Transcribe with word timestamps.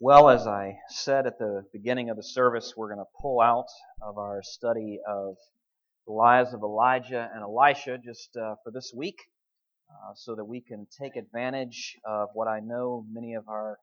Well, 0.00 0.30
as 0.30 0.46
I 0.46 0.78
said 0.90 1.26
at 1.26 1.40
the 1.40 1.64
beginning 1.72 2.08
of 2.08 2.16
the 2.16 2.22
service, 2.22 2.74
we're 2.76 2.94
going 2.94 3.04
to 3.04 3.20
pull 3.20 3.40
out 3.40 3.66
of 4.00 4.16
our 4.16 4.44
study 4.44 5.00
of 5.04 5.34
the 6.06 6.12
lives 6.12 6.54
of 6.54 6.62
Elijah 6.62 7.28
and 7.34 7.42
Elisha 7.42 7.98
just 7.98 8.36
uh, 8.36 8.54
for 8.62 8.70
this 8.70 8.92
week 8.94 9.16
uh, 9.90 10.14
so 10.14 10.36
that 10.36 10.44
we 10.44 10.60
can 10.60 10.86
take 11.02 11.16
advantage 11.16 11.96
of 12.06 12.28
what 12.34 12.46
I 12.46 12.60
know 12.60 13.04
many 13.10 13.34
of 13.34 13.48
our 13.48 13.80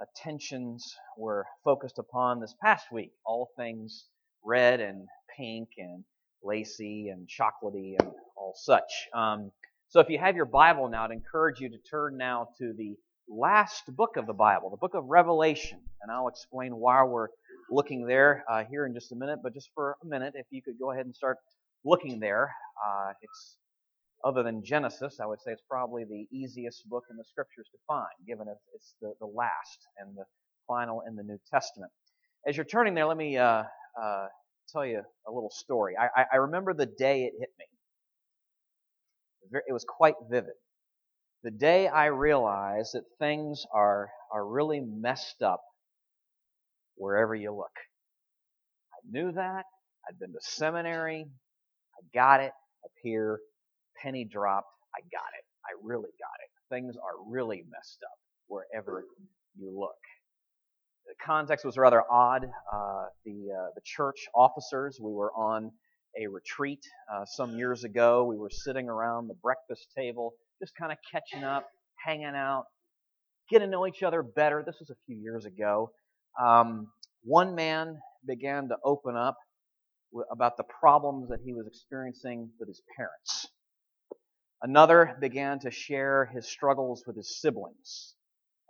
attentions 0.00 0.96
were 1.16 1.46
focused 1.62 2.00
upon 2.00 2.40
this 2.40 2.56
past 2.60 2.90
week. 2.90 3.12
All 3.24 3.48
things 3.56 4.08
red 4.44 4.80
and 4.80 5.06
pink 5.36 5.68
and 5.78 6.02
lacy 6.42 7.10
and 7.10 7.28
chocolatey 7.28 7.94
and 8.00 8.10
all 8.36 8.54
such. 8.56 8.90
Um, 9.14 9.52
so 9.90 10.00
if 10.00 10.08
you 10.08 10.18
have 10.18 10.34
your 10.34 10.44
Bible 10.44 10.88
now, 10.88 11.04
I'd 11.04 11.12
encourage 11.12 11.60
you 11.60 11.68
to 11.68 11.78
turn 11.88 12.16
now 12.16 12.48
to 12.58 12.72
the 12.76 12.96
last 13.28 13.84
book 13.88 14.16
of 14.16 14.26
the 14.26 14.32
Bible, 14.32 14.70
the 14.70 14.76
book 14.76 14.94
of 14.94 15.04
Revelation. 15.06 15.80
And 16.02 16.10
I'll 16.10 16.28
explain 16.28 16.76
why 16.76 17.02
we're 17.04 17.28
looking 17.70 18.06
there 18.06 18.44
uh, 18.50 18.64
here 18.68 18.86
in 18.86 18.94
just 18.94 19.12
a 19.12 19.16
minute. 19.16 19.38
But 19.42 19.54
just 19.54 19.70
for 19.74 19.96
a 20.02 20.06
minute, 20.06 20.32
if 20.36 20.46
you 20.50 20.62
could 20.62 20.78
go 20.78 20.92
ahead 20.92 21.06
and 21.06 21.14
start 21.14 21.38
looking 21.84 22.20
there. 22.20 22.52
Uh, 22.84 23.12
it's 23.20 23.56
other 24.24 24.42
than 24.42 24.64
Genesis, 24.64 25.18
I 25.20 25.26
would 25.26 25.40
say 25.40 25.50
it's 25.52 25.62
probably 25.68 26.04
the 26.04 26.26
easiest 26.36 26.88
book 26.88 27.04
in 27.10 27.16
the 27.16 27.24
scriptures 27.24 27.66
to 27.72 27.78
find, 27.88 28.06
given 28.26 28.46
it's 28.74 28.94
the, 29.00 29.14
the 29.20 29.26
last 29.26 29.88
and 29.98 30.16
the 30.16 30.24
final 30.68 31.02
in 31.08 31.16
the 31.16 31.24
New 31.24 31.38
Testament. 31.50 31.90
As 32.46 32.56
you're 32.56 32.64
turning 32.64 32.94
there, 32.94 33.06
let 33.06 33.16
me 33.16 33.36
uh, 33.36 33.64
uh, 34.00 34.26
tell 34.72 34.86
you 34.86 35.02
a 35.26 35.32
little 35.32 35.50
story. 35.50 35.94
I, 35.98 36.24
I, 36.32 36.36
remember 36.36 36.72
the 36.72 36.86
day 36.86 37.24
it 37.24 37.32
hit 37.38 37.48
me. 37.58 37.66
It 39.66 39.72
was 39.72 39.84
quite 39.86 40.14
vivid 40.30 40.54
the 41.42 41.50
day 41.50 41.88
I 41.88 42.06
realized 42.06 42.94
that 42.94 43.04
things 43.18 43.64
are, 43.74 44.10
are 44.32 44.46
really 44.46 44.80
messed 44.80 45.42
up 45.42 45.62
wherever 46.96 47.34
you 47.34 47.52
look. 47.52 47.72
I 48.92 48.98
knew 49.10 49.32
that. 49.32 49.64
I'd 50.08 50.18
been 50.18 50.32
to 50.32 50.40
seminary. 50.40 51.26
I 51.96 52.00
got 52.14 52.40
it 52.40 52.52
up 52.84 52.92
here. 53.02 53.40
Penny 54.00 54.24
dropped. 54.24 54.68
I 54.96 55.00
got 55.00 55.30
it. 55.36 55.44
I 55.64 55.74
really 55.82 56.10
got 56.20 56.38
it. 56.44 56.74
Things 56.74 56.96
are 56.96 57.30
really 57.30 57.64
messed 57.70 57.98
up 58.04 58.18
wherever 58.46 59.04
you 59.58 59.70
look. 59.78 59.96
The 61.06 61.14
context 61.24 61.64
was 61.64 61.76
rather 61.76 62.02
odd. 62.10 62.44
Uh, 62.72 63.06
the 63.24 63.48
uh, 63.50 63.70
the 63.74 63.80
church 63.84 64.26
officers. 64.34 64.98
We 65.00 65.12
were 65.12 65.32
on 65.32 65.72
a 66.20 66.26
retreat 66.28 66.84
uh, 67.12 67.24
some 67.24 67.56
years 67.56 67.84
ago. 67.84 68.24
We 68.24 68.38
were 68.38 68.50
sitting 68.50 68.88
around 68.88 69.28
the 69.28 69.34
breakfast 69.34 69.88
table 69.96 70.34
just 70.62 70.76
kind 70.76 70.92
of 70.92 70.98
catching 71.10 71.42
up, 71.42 71.66
hanging 72.06 72.36
out, 72.36 72.66
getting 73.50 73.66
to 73.66 73.72
know 73.72 73.86
each 73.86 74.04
other 74.04 74.22
better. 74.22 74.62
This 74.64 74.76
was 74.78 74.90
a 74.90 74.94
few 75.06 75.16
years 75.16 75.44
ago. 75.44 75.90
Um, 76.40 76.86
one 77.24 77.56
man 77.56 77.98
began 78.26 78.68
to 78.68 78.76
open 78.84 79.16
up 79.16 79.36
about 80.30 80.56
the 80.56 80.64
problems 80.80 81.30
that 81.30 81.40
he 81.44 81.52
was 81.52 81.66
experiencing 81.66 82.50
with 82.60 82.68
his 82.68 82.80
parents. 82.96 83.48
Another 84.62 85.16
began 85.20 85.58
to 85.60 85.70
share 85.72 86.30
his 86.32 86.48
struggles 86.48 87.02
with 87.06 87.16
his 87.16 87.40
siblings. 87.40 88.14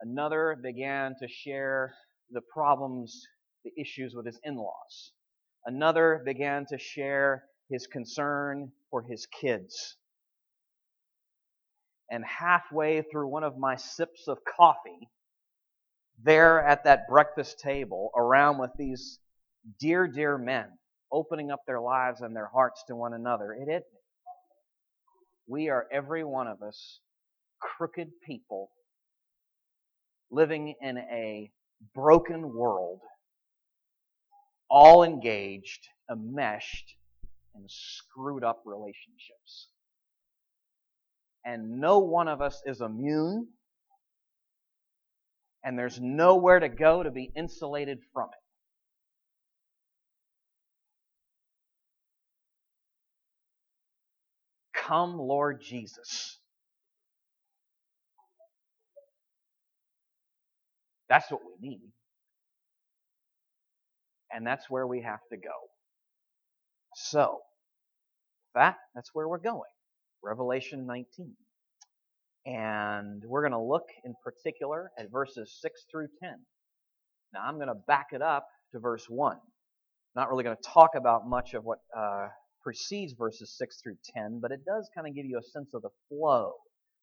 Another 0.01 0.57
began 0.63 1.13
to 1.21 1.29
share 1.29 1.95
the 2.31 2.41
problems, 2.55 3.23
the 3.65 3.73
issues 3.79 4.15
with 4.17 4.25
his 4.25 4.41
in-laws. 4.45 5.13
Another 5.67 6.23
began 6.25 6.65
to 6.71 6.79
share 6.79 7.45
his 7.71 7.87
concern 7.87 8.73
for 8.91 9.03
his 9.03 9.27
kids 9.27 9.97
and 12.13 12.23
halfway 12.27 13.01
through 13.01 13.27
one 13.27 13.43
of 13.43 13.57
my 13.57 13.75
sips 13.75 14.29
of 14.29 14.39
coffee, 14.45 15.09
there 16.23 16.61
at 16.63 16.85
that 16.85 17.09
breakfast 17.09 17.59
table, 17.59 18.11
around 18.15 18.59
with 18.59 18.71
these 18.79 19.19
dear, 19.81 20.07
dear 20.07 20.37
men, 20.37 20.67
opening 21.11 21.51
up 21.51 21.61
their 21.67 21.81
lives 21.81 22.21
and 22.21 22.37
their 22.37 22.51
hearts 22.53 22.85
to 22.87 22.95
one 22.95 23.15
another, 23.15 23.55
it 23.55 23.67
hit 23.67 23.85
me. 23.93 24.01
We 25.47 25.69
are 25.71 25.87
every 25.91 26.23
one 26.23 26.49
of 26.49 26.61
us 26.63 27.01
crooked 27.59 28.09
people 28.27 28.71
living 30.31 30.75
in 30.83 30.99
a 30.99 31.51
broken 31.95 32.55
world, 32.55 33.01
all 34.69 35.03
engaged, 35.03 35.89
enmeshed 36.11 36.95
in 37.55 37.65
screwed 37.69 38.45
up 38.45 38.63
relationships 38.67 39.69
and 41.45 41.81
no 41.81 41.99
one 41.99 42.29
of 42.29 42.41
us 42.41 42.63
is 42.67 42.81
immune, 42.81 43.49
and 45.65 45.79
there's 45.79 46.01
nowhere 46.01 46.61
to 46.61 46.69
go 46.69 47.03
to 47.03 47.11
be 47.11 47.31
insulated 47.37 47.99
from 48.13 48.29
it. 48.29 48.43
Come, 54.75 55.17
Lord 55.19 55.61
Jesus. 55.63 56.39
That's 61.09 61.31
what 61.31 61.41
we 61.45 61.69
need. 61.69 61.93
And 64.33 64.47
that's 64.47 64.71
where 64.71 64.87
we 64.87 65.03
have 65.03 65.21
to 65.31 65.37
go. 65.37 65.51
So, 66.95 67.41
that, 68.55 68.77
that's 68.95 69.11
where 69.13 69.29
we're 69.29 69.39
going. 69.39 69.61
Revelation 70.23 70.87
19. 70.87 71.35
And 72.45 73.23
we're 73.25 73.43
going 73.43 73.53
to 73.53 73.61
look 73.61 73.89
in 74.05 74.15
particular 74.25 74.91
at 74.99 75.11
verses 75.11 75.57
6 75.61 75.85
through 75.91 76.09
10. 76.23 76.31
Now, 77.33 77.41
I'm 77.45 77.57
going 77.57 77.69
to 77.69 77.81
back 77.87 78.09
it 78.13 78.23
up 78.23 78.47
to 78.73 78.81
verse 78.81 79.07
1. 79.09 79.37
Not 80.15 80.29
really 80.29 80.45
going 80.45 80.57
to 80.57 80.69
talk 80.69 80.91
about 80.97 81.27
much 81.27 81.55
of 81.55 81.65
what 81.65 81.79
uh, 81.97 82.29
precedes 82.63 83.13
verses 83.13 83.55
6 83.57 83.81
through 83.83 83.97
10, 84.15 84.41
but 84.41 84.51
it 84.51 84.65
does 84.65 84.91
kind 84.95 85.07
of 85.07 85.15
give 85.15 85.25
you 85.25 85.39
a 85.39 85.43
sense 85.43 85.73
of 85.75 85.83
the 85.83 85.91
flow 86.09 86.53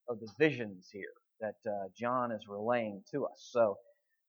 of 0.07 0.19
the 0.19 0.27
visions 0.37 0.89
here 0.91 1.13
that 1.39 1.55
uh, 1.69 1.87
John 1.97 2.31
is 2.31 2.47
relaying 2.47 3.03
to 3.11 3.25
us. 3.25 3.49
So, 3.51 3.77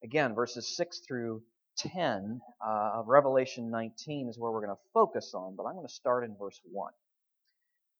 again, 0.04 0.34
verses 0.34 0.76
6 0.76 1.00
through 1.06 1.42
10 1.78 2.40
uh, 2.64 2.90
of 2.94 3.08
Revelation 3.08 3.70
19 3.70 4.28
is 4.28 4.38
where 4.38 4.52
we're 4.52 4.64
going 4.64 4.76
to 4.76 4.82
focus 4.94 5.32
on, 5.34 5.56
but 5.56 5.64
I'm 5.64 5.74
going 5.74 5.86
to 5.86 5.92
start 5.92 6.24
in 6.24 6.36
verse 6.38 6.60
1. 6.70 6.92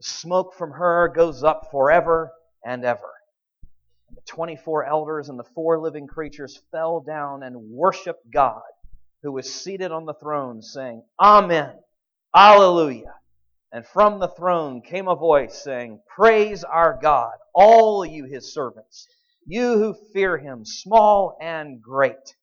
The 0.00 0.04
smoke 0.04 0.54
from 0.54 0.70
her 0.70 1.08
goes 1.08 1.44
up 1.44 1.68
forever 1.70 2.32
and 2.64 2.86
ever. 2.86 3.12
And 4.08 4.16
the 4.16 4.22
24 4.22 4.86
elders 4.86 5.28
and 5.28 5.38
the 5.38 5.44
four 5.54 5.78
living 5.78 6.06
creatures 6.06 6.62
fell 6.72 7.00
down 7.00 7.42
and 7.42 7.70
worshiped 7.70 8.30
God, 8.32 8.62
who 9.22 9.30
was 9.30 9.52
seated 9.52 9.92
on 9.92 10.06
the 10.06 10.14
throne, 10.14 10.62
saying, 10.62 11.02
Amen. 11.20 11.74
Alleluia. 12.34 13.12
And 13.72 13.86
from 13.86 14.20
the 14.20 14.28
throne 14.28 14.80
came 14.80 15.06
a 15.06 15.14
voice 15.14 15.62
saying, 15.62 16.00
Praise 16.16 16.64
our 16.64 16.98
God, 17.02 17.34
all 17.54 18.02
you 18.02 18.24
his 18.24 18.54
servants, 18.54 19.06
you 19.44 19.74
who 19.74 19.94
fear 20.14 20.38
him, 20.38 20.64
small 20.64 21.36
and 21.42 21.82
great. 21.82 22.36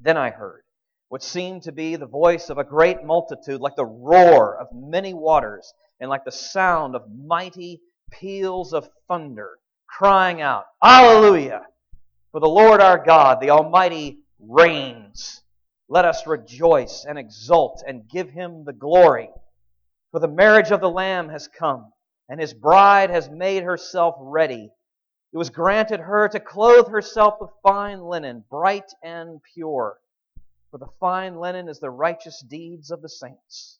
Then 0.00 0.16
I 0.16 0.30
heard 0.30 0.64
what 1.10 1.22
seemed 1.22 1.62
to 1.62 1.72
be 1.72 1.94
the 1.94 2.06
voice 2.06 2.50
of 2.50 2.58
a 2.58 2.64
great 2.64 3.04
multitude, 3.04 3.60
like 3.60 3.76
the 3.76 3.86
roar 3.86 4.58
of 4.58 4.66
many 4.72 5.14
waters 5.14 5.72
and 6.00 6.08
like 6.08 6.24
the 6.24 6.32
sound 6.32 6.94
of 6.94 7.10
mighty 7.10 7.80
peals 8.10 8.72
of 8.72 8.88
thunder, 9.08 9.58
crying 9.86 10.40
out, 10.40 10.64
Alleluia! 10.82 11.66
For 12.32 12.40
the 12.40 12.48
Lord 12.48 12.80
our 12.80 13.02
God, 13.04 13.40
the 13.40 13.50
Almighty, 13.50 14.20
reigns. 14.38 15.42
Let 15.88 16.04
us 16.04 16.26
rejoice 16.26 17.04
and 17.04 17.18
exult 17.18 17.82
and 17.86 18.08
give 18.08 18.30
him 18.30 18.64
the 18.64 18.72
glory. 18.72 19.30
For 20.12 20.20
the 20.20 20.28
marriage 20.28 20.70
of 20.70 20.80
the 20.80 20.90
Lamb 20.90 21.28
has 21.30 21.48
come, 21.48 21.92
and 22.28 22.40
his 22.40 22.54
bride 22.54 23.10
has 23.10 23.28
made 23.28 23.64
herself 23.64 24.14
ready. 24.20 24.70
It 25.32 25.36
was 25.36 25.50
granted 25.50 26.00
her 26.00 26.28
to 26.28 26.38
clothe 26.38 26.88
herself 26.88 27.40
with 27.40 27.50
fine 27.62 28.02
linen, 28.04 28.44
bright 28.48 28.92
and 29.02 29.40
pure. 29.54 29.98
For 30.70 30.78
the 30.78 30.92
fine 31.00 31.40
linen 31.40 31.68
is 31.68 31.80
the 31.80 31.90
righteous 31.90 32.40
deeds 32.48 32.92
of 32.92 33.02
the 33.02 33.08
saints. 33.08 33.79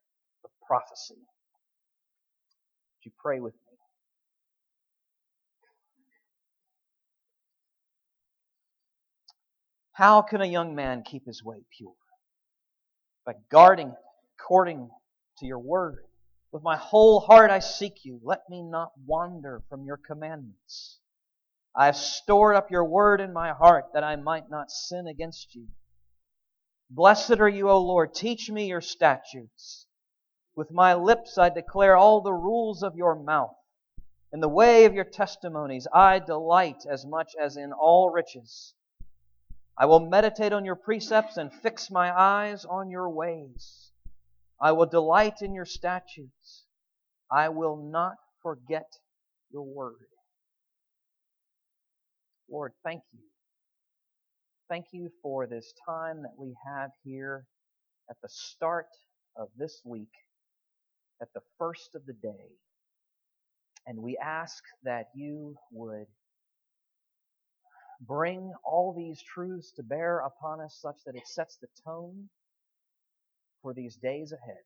prophecy. 0.71 1.15
Would 1.15 3.03
you 3.03 3.11
pray 3.21 3.41
with 3.41 3.53
me? 3.53 3.77
How 9.91 10.21
can 10.21 10.39
a 10.39 10.45
young 10.45 10.73
man 10.73 11.03
keep 11.05 11.25
his 11.25 11.43
way 11.43 11.57
pure? 11.77 11.91
By 13.25 13.33
guarding 13.51 13.93
according 14.39 14.89
to 15.39 15.45
your 15.45 15.59
word. 15.59 16.05
With 16.53 16.63
my 16.63 16.77
whole 16.77 17.19
heart 17.19 17.51
I 17.51 17.59
seek 17.59 18.05
you. 18.05 18.21
Let 18.23 18.43
me 18.49 18.63
not 18.63 18.91
wander 19.05 19.63
from 19.67 19.83
your 19.83 19.97
commandments. 19.97 20.99
I 21.75 21.87
have 21.87 21.97
stored 21.97 22.55
up 22.55 22.71
your 22.71 22.85
word 22.85 23.19
in 23.19 23.33
my 23.33 23.51
heart 23.51 23.87
that 23.93 24.05
I 24.05 24.15
might 24.15 24.49
not 24.49 24.71
sin 24.71 25.05
against 25.05 25.53
you. 25.53 25.67
Blessed 26.89 27.41
are 27.41 27.49
you, 27.49 27.69
O 27.69 27.77
Lord. 27.77 28.13
Teach 28.13 28.49
me 28.49 28.69
your 28.69 28.79
statutes. 28.79 29.85
With 30.61 30.69
my 30.69 30.93
lips 30.93 31.39
I 31.39 31.49
declare 31.49 31.97
all 31.97 32.21
the 32.21 32.35
rules 32.35 32.83
of 32.83 32.95
your 32.95 33.15
mouth. 33.15 33.57
In 34.31 34.41
the 34.41 34.47
way 34.47 34.85
of 34.85 34.93
your 34.93 35.05
testimonies 35.05 35.87
I 35.91 36.19
delight 36.19 36.85
as 36.87 37.03
much 37.03 37.31
as 37.41 37.57
in 37.57 37.73
all 37.73 38.11
riches. 38.11 38.75
I 39.75 39.87
will 39.87 40.01
meditate 40.01 40.53
on 40.53 40.63
your 40.63 40.75
precepts 40.75 41.37
and 41.37 41.51
fix 41.51 41.89
my 41.89 42.15
eyes 42.15 42.63
on 42.63 42.91
your 42.91 43.09
ways. 43.09 43.91
I 44.61 44.73
will 44.73 44.85
delight 44.85 45.41
in 45.41 45.55
your 45.55 45.65
statutes. 45.65 46.67
I 47.31 47.49
will 47.49 47.77
not 47.77 48.17
forget 48.43 48.99
your 49.49 49.63
word. 49.63 50.05
Lord, 52.47 52.73
thank 52.83 53.01
you. 53.11 53.21
Thank 54.69 54.85
you 54.91 55.09
for 55.23 55.47
this 55.47 55.73
time 55.87 56.21
that 56.21 56.37
we 56.37 56.53
have 56.67 56.91
here 57.03 57.47
at 58.11 58.17
the 58.21 58.29
start 58.29 58.89
of 59.35 59.47
this 59.57 59.81
week, 59.83 60.11
at 61.21 61.29
the 61.33 61.41
first 61.57 61.95
of 61.95 62.05
the 62.05 62.13
day. 62.13 62.49
And 63.87 63.99
we 63.99 64.17
ask 64.17 64.63
that 64.83 65.07
you 65.15 65.55
would 65.71 66.07
bring 68.01 68.53
all 68.65 68.93
these 68.97 69.21
truths 69.21 69.71
to 69.75 69.83
bear 69.83 70.19
upon 70.19 70.61
us 70.61 70.77
such 70.81 70.97
that 71.05 71.15
it 71.15 71.27
sets 71.27 71.57
the 71.61 71.67
tone 71.85 72.29
for 73.61 73.73
these 73.73 73.95
days 73.97 74.31
ahead. 74.31 74.63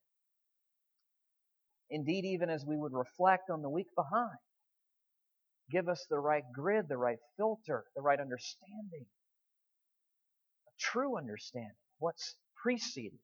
Indeed, 1.89 2.25
even 2.25 2.49
as 2.49 2.65
we 2.65 2.77
would 2.77 2.93
reflect 2.93 3.49
on 3.49 3.61
the 3.61 3.69
week 3.69 3.87
behind, 3.95 4.37
give 5.71 5.87
us 5.89 6.05
the 6.09 6.19
right 6.19 6.43
grid, 6.53 6.87
the 6.89 6.97
right 6.97 7.19
filter, 7.37 7.85
the 7.95 8.01
right 8.01 8.19
understanding, 8.19 9.05
a 10.67 10.71
true 10.79 11.17
understanding, 11.17 11.71
what's 11.99 12.35
preceding. 12.61 13.19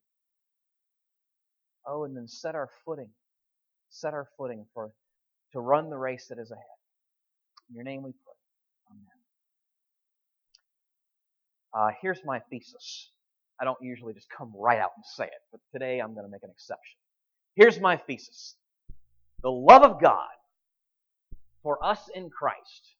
Oh, 1.87 2.03
and 2.03 2.15
then 2.15 2.27
set 2.27 2.55
our 2.55 2.69
footing, 2.85 3.09
set 3.91 4.13
our 4.13 4.27
footing 4.37 4.65
for 4.73 4.91
to 5.53 5.59
run 5.59 5.89
the 5.89 5.97
race 5.97 6.27
that 6.29 6.39
is 6.39 6.51
ahead. 6.51 6.63
In 7.69 7.75
your 7.75 7.83
name 7.83 8.03
we 8.03 8.11
pray. 8.11 8.33
Amen. 8.91 9.07
Uh, 11.73 11.91
here's 12.01 12.19
my 12.25 12.39
thesis. 12.49 13.11
I 13.59 13.65
don't 13.65 13.77
usually 13.81 14.13
just 14.13 14.27
come 14.35 14.51
right 14.57 14.79
out 14.79 14.91
and 14.95 15.05
say 15.05 15.25
it, 15.25 15.41
but 15.51 15.61
today 15.71 15.99
I'm 15.99 16.13
going 16.13 16.25
to 16.25 16.31
make 16.31 16.43
an 16.43 16.49
exception. 16.49 16.97
Here's 17.55 17.79
my 17.79 17.97
thesis. 17.97 18.55
The 19.43 19.51
love 19.51 19.83
of 19.83 20.01
God 20.01 20.29
for 21.61 21.83
us 21.83 22.09
in 22.15 22.29
Christ 22.29 22.95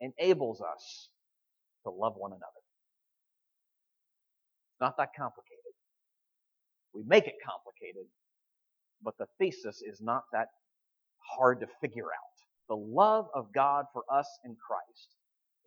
enables 0.00 0.60
us 0.60 1.08
to 1.84 1.90
love 1.90 2.14
one 2.16 2.32
another. 2.32 2.44
It's 4.72 4.80
not 4.80 4.96
that 4.98 5.10
complicated. 5.16 5.58
We 6.94 7.02
make 7.06 7.26
it 7.26 7.34
complicated, 7.44 8.06
but 9.02 9.14
the 9.18 9.26
thesis 9.38 9.82
is 9.82 10.00
not 10.00 10.24
that 10.32 10.48
hard 11.36 11.60
to 11.60 11.66
figure 11.80 12.06
out. 12.06 12.68
The 12.68 12.76
love 12.76 13.26
of 13.34 13.52
God 13.54 13.86
for 13.92 14.04
us 14.12 14.28
in 14.44 14.56
Christ 14.56 15.14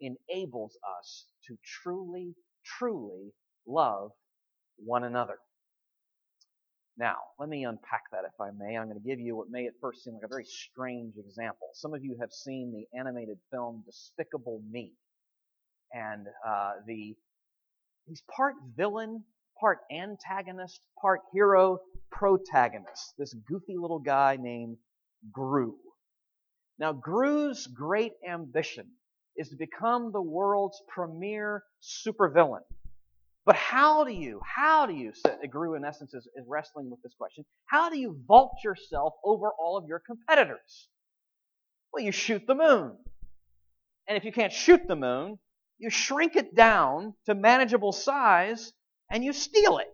enables 0.00 0.76
us 1.00 1.26
to 1.46 1.56
truly, 1.82 2.34
truly 2.64 3.32
love 3.66 4.10
one 4.76 5.04
another. 5.04 5.38
Now, 6.98 7.16
let 7.38 7.48
me 7.48 7.64
unpack 7.64 8.02
that 8.12 8.24
if 8.24 8.38
I 8.40 8.50
may. 8.56 8.76
I'm 8.76 8.88
going 8.88 9.00
to 9.00 9.08
give 9.08 9.18
you 9.18 9.34
what 9.34 9.48
may 9.50 9.66
at 9.66 9.72
first 9.80 10.04
seem 10.04 10.14
like 10.14 10.24
a 10.24 10.28
very 10.28 10.44
strange 10.44 11.14
example. 11.16 11.68
Some 11.74 11.94
of 11.94 12.04
you 12.04 12.16
have 12.20 12.30
seen 12.30 12.72
the 12.72 12.98
animated 12.98 13.38
film 13.50 13.82
Despicable 13.86 14.60
Me. 14.70 14.92
And 15.92 16.26
uh, 16.46 16.72
the 16.86 17.14
he's 18.06 18.22
part 18.34 18.54
villain, 18.76 19.24
part 19.58 19.78
antagonist, 19.90 20.80
part 21.00 21.20
hero, 21.32 21.78
protagonist. 22.10 23.14
This 23.18 23.34
goofy 23.48 23.76
little 23.78 23.98
guy 23.98 24.36
named 24.40 24.76
Gru. 25.32 25.74
Now, 26.78 26.92
Gru's 26.92 27.66
great 27.66 28.12
ambition 28.28 28.86
is 29.36 29.48
to 29.50 29.56
become 29.56 30.12
the 30.12 30.22
world's 30.22 30.80
premier 30.88 31.62
supervillain. 31.82 32.62
But 33.44 33.56
how 33.56 34.04
do 34.04 34.12
you, 34.12 34.40
how 34.44 34.86
do 34.86 34.94
you, 34.94 35.12
uh, 35.24 35.46
Gru 35.50 35.74
in 35.74 35.84
essence 35.84 36.14
is, 36.14 36.28
is 36.36 36.44
wrestling 36.46 36.90
with 36.90 37.02
this 37.02 37.14
question, 37.18 37.44
how 37.66 37.90
do 37.90 37.98
you 37.98 38.16
vault 38.26 38.52
yourself 38.64 39.14
over 39.24 39.50
all 39.58 39.76
of 39.76 39.86
your 39.88 40.00
competitors? 40.00 40.88
Well, 41.92 42.04
you 42.04 42.12
shoot 42.12 42.46
the 42.46 42.54
moon. 42.54 42.96
And 44.08 44.16
if 44.16 44.24
you 44.24 44.32
can't 44.32 44.52
shoot 44.52 44.86
the 44.86 44.96
moon, 44.96 45.38
you 45.78 45.90
shrink 45.90 46.36
it 46.36 46.54
down 46.54 47.14
to 47.26 47.34
manageable 47.34 47.92
size 47.92 48.72
and 49.12 49.22
you 49.22 49.32
steal 49.32 49.78
it. 49.78 49.88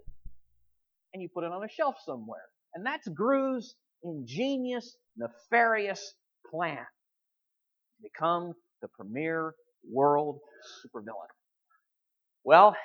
And 1.12 1.22
you 1.22 1.28
put 1.28 1.44
it 1.44 1.50
on 1.50 1.64
a 1.64 1.68
shelf 1.68 1.96
somewhere. 2.06 2.44
And 2.74 2.86
that's 2.86 3.08
Gru's 3.08 3.74
ingenious, 4.04 4.96
nefarious 5.16 6.14
plan 6.50 6.76
to 6.76 8.02
become 8.02 8.52
the 8.80 8.88
premier 8.88 9.54
world 9.90 10.38
supervillain. 10.84 11.28
Well, 12.44 12.76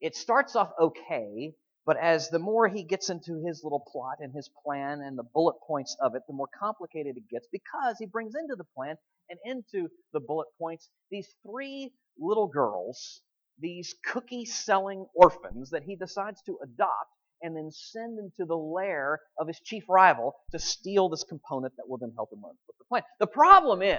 it 0.00 0.16
starts 0.16 0.56
off 0.56 0.72
okay, 0.80 1.52
but 1.86 1.96
as 1.96 2.28
the 2.28 2.38
more 2.40 2.66
he 2.66 2.82
gets 2.82 3.10
into 3.10 3.42
his 3.46 3.62
little 3.62 3.84
plot 3.92 4.16
and 4.20 4.32
his 4.34 4.50
plan 4.64 5.00
and 5.00 5.16
the 5.16 5.22
bullet 5.22 5.56
points 5.66 5.96
of 6.00 6.14
it, 6.16 6.22
the 6.26 6.34
more 6.34 6.48
complicated 6.58 7.16
it 7.16 7.28
gets 7.30 7.46
because 7.52 7.96
he 7.98 8.06
brings 8.06 8.34
into 8.34 8.56
the 8.56 8.66
plan 8.76 8.96
and 9.30 9.38
into 9.44 9.88
the 10.12 10.20
bullet 10.20 10.48
points 10.58 10.88
these 11.10 11.28
three 11.46 11.92
little 12.18 12.48
girls, 12.48 13.22
these 13.62 13.94
cookie 14.04 14.44
selling 14.44 15.06
orphans 15.14 15.70
that 15.70 15.84
he 15.84 15.96
decides 15.96 16.42
to 16.42 16.58
adopt 16.62 17.10
and 17.42 17.56
then 17.56 17.70
send 17.70 18.18
into 18.18 18.44
the 18.44 18.56
lair 18.56 19.20
of 19.38 19.48
his 19.48 19.60
chief 19.60 19.84
rival 19.88 20.34
to 20.50 20.58
steal 20.58 21.08
this 21.08 21.24
component 21.24 21.74
that 21.76 21.88
will 21.88 21.98
then 21.98 22.12
help 22.14 22.32
him 22.32 22.42
with 22.42 22.76
the 22.78 22.84
plan. 22.84 23.02
The 23.18 23.26
problem 23.26 23.82
is, 23.82 23.98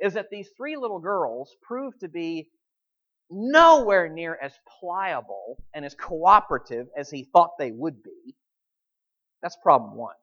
is 0.00 0.14
that 0.14 0.30
these 0.30 0.48
three 0.56 0.76
little 0.76 0.98
girls 0.98 1.54
prove 1.62 1.98
to 2.00 2.08
be 2.08 2.50
nowhere 3.30 4.08
near 4.08 4.36
as 4.42 4.52
pliable 4.80 5.62
and 5.74 5.84
as 5.84 5.94
cooperative 5.94 6.88
as 6.96 7.10
he 7.10 7.24
thought 7.32 7.52
they 7.58 7.70
would 7.70 8.02
be. 8.02 8.34
That's 9.42 9.56
problem 9.62 9.96
one. 9.96 10.14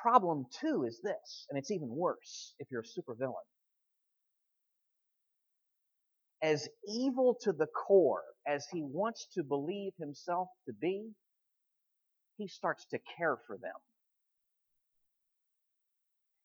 Problem 0.00 0.46
two 0.60 0.84
is 0.84 1.00
this, 1.02 1.46
and 1.50 1.58
it's 1.58 1.70
even 1.70 1.88
worse 1.88 2.54
if 2.58 2.68
you're 2.70 2.82
a 2.82 3.00
supervillain. 3.00 3.34
As 6.42 6.68
evil 6.88 7.36
to 7.42 7.52
the 7.52 7.66
core 7.66 8.22
as 8.46 8.66
he 8.72 8.82
wants 8.82 9.26
to 9.34 9.42
believe 9.42 9.92
himself 9.98 10.48
to 10.66 10.72
be, 10.72 11.10
he 12.38 12.48
starts 12.48 12.86
to 12.86 12.98
care 13.18 13.38
for 13.46 13.58
them. 13.58 13.74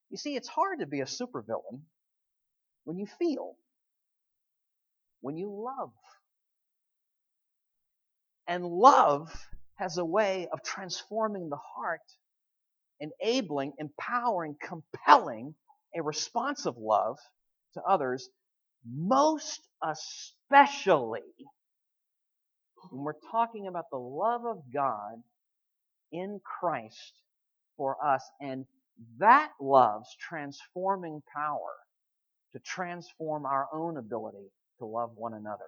You 0.09 0.17
see, 0.17 0.35
it's 0.35 0.47
hard 0.47 0.79
to 0.79 0.85
be 0.85 1.01
a 1.01 1.05
supervillain 1.05 1.81
when 2.83 2.97
you 2.97 3.07
feel 3.19 3.55
when 5.25 5.37
you 5.37 5.49
love. 5.51 5.91
And 8.47 8.63
love 8.63 9.33
has 9.77 9.97
a 9.97 10.05
way 10.05 10.47
of 10.53 10.61
transforming 10.63 11.49
the 11.49 11.57
heart, 11.75 12.03
enabling, 12.99 13.73
empowering, 13.79 14.55
compelling 14.61 15.55
a 15.95 16.03
responsive 16.03 16.75
love 16.77 17.17
to 17.73 17.81
others, 17.81 18.29
most 18.89 19.61
especially 19.83 21.21
when 22.91 23.03
we're 23.03 23.13
talking 23.31 23.67
about 23.67 23.85
the 23.91 23.97
love 23.99 24.45
of 24.45 24.59
God 24.73 25.23
in 26.11 26.39
Christ 26.59 27.13
for 27.77 27.97
us 28.05 28.23
and 28.41 28.65
that 29.19 29.51
love's 29.61 30.15
transforming 30.19 31.21
power 31.35 31.73
to 32.53 32.59
transform 32.59 33.45
our 33.45 33.67
own 33.73 33.97
ability 33.97 34.51
to 34.79 34.85
love 34.85 35.11
one 35.15 35.33
another. 35.35 35.65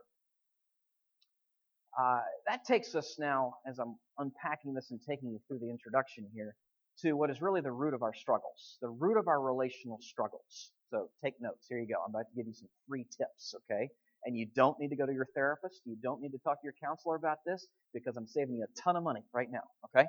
uh, 1.99 2.21
that 2.47 2.65
takes 2.65 2.95
us 2.95 3.17
now, 3.19 3.55
as 3.67 3.79
I'm 3.79 3.97
unpacking 4.19 4.73
this 4.75 4.91
and 4.91 4.99
taking 5.07 5.29
you 5.31 5.39
through 5.47 5.59
the 5.59 5.69
introduction 5.69 6.27
here, 6.33 6.55
to 7.03 7.13
what 7.13 7.29
is 7.29 7.41
really 7.41 7.61
the 7.61 7.71
root 7.71 7.93
of 7.93 8.03
our 8.03 8.13
struggles, 8.15 8.77
the 8.81 8.89
root 8.89 9.17
of 9.17 9.27
our 9.27 9.41
relational 9.41 9.99
struggles. 10.01 10.71
So 10.91 11.09
take 11.23 11.33
notes. 11.41 11.65
Here 11.67 11.79
you 11.79 11.87
go. 11.87 11.95
I'm 12.03 12.11
about 12.11 12.29
to 12.29 12.35
give 12.35 12.47
you 12.47 12.53
some 12.53 12.69
free 12.87 13.05
tips, 13.17 13.55
okay? 13.55 13.89
And 14.25 14.37
you 14.37 14.47
don't 14.55 14.79
need 14.79 14.89
to 14.89 14.95
go 14.95 15.05
to 15.05 15.13
your 15.13 15.27
therapist. 15.35 15.81
You 15.85 15.97
don't 16.01 16.21
need 16.21 16.31
to 16.31 16.37
talk 16.39 16.61
to 16.61 16.65
your 16.65 16.75
counselor 16.81 17.15
about 17.15 17.39
this 17.45 17.67
because 17.93 18.17
I'm 18.17 18.27
saving 18.27 18.55
you 18.55 18.63
a 18.63 18.81
ton 18.81 18.95
of 18.95 19.03
money 19.03 19.21
right 19.33 19.51
now, 19.51 19.63
okay? 19.85 20.07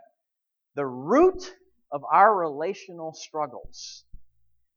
The 0.75 0.87
root 0.87 1.53
of 1.91 2.03
our 2.11 2.35
relational 2.37 3.13
struggles 3.13 4.05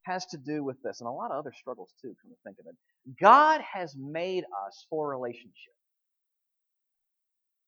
has 0.02 0.26
to 0.26 0.36
do 0.36 0.64
with 0.64 0.82
this, 0.82 1.00
and 1.00 1.06
a 1.06 1.12
lot 1.12 1.30
of 1.30 1.38
other 1.38 1.52
struggles 1.56 1.90
too, 2.00 2.14
come 2.20 2.32
to 2.32 2.36
think 2.44 2.58
of 2.58 2.66
it. 2.66 2.74
God 3.20 3.60
has 3.60 3.94
made 3.96 4.44
us 4.66 4.86
for 4.90 5.08
relationship. 5.08 5.74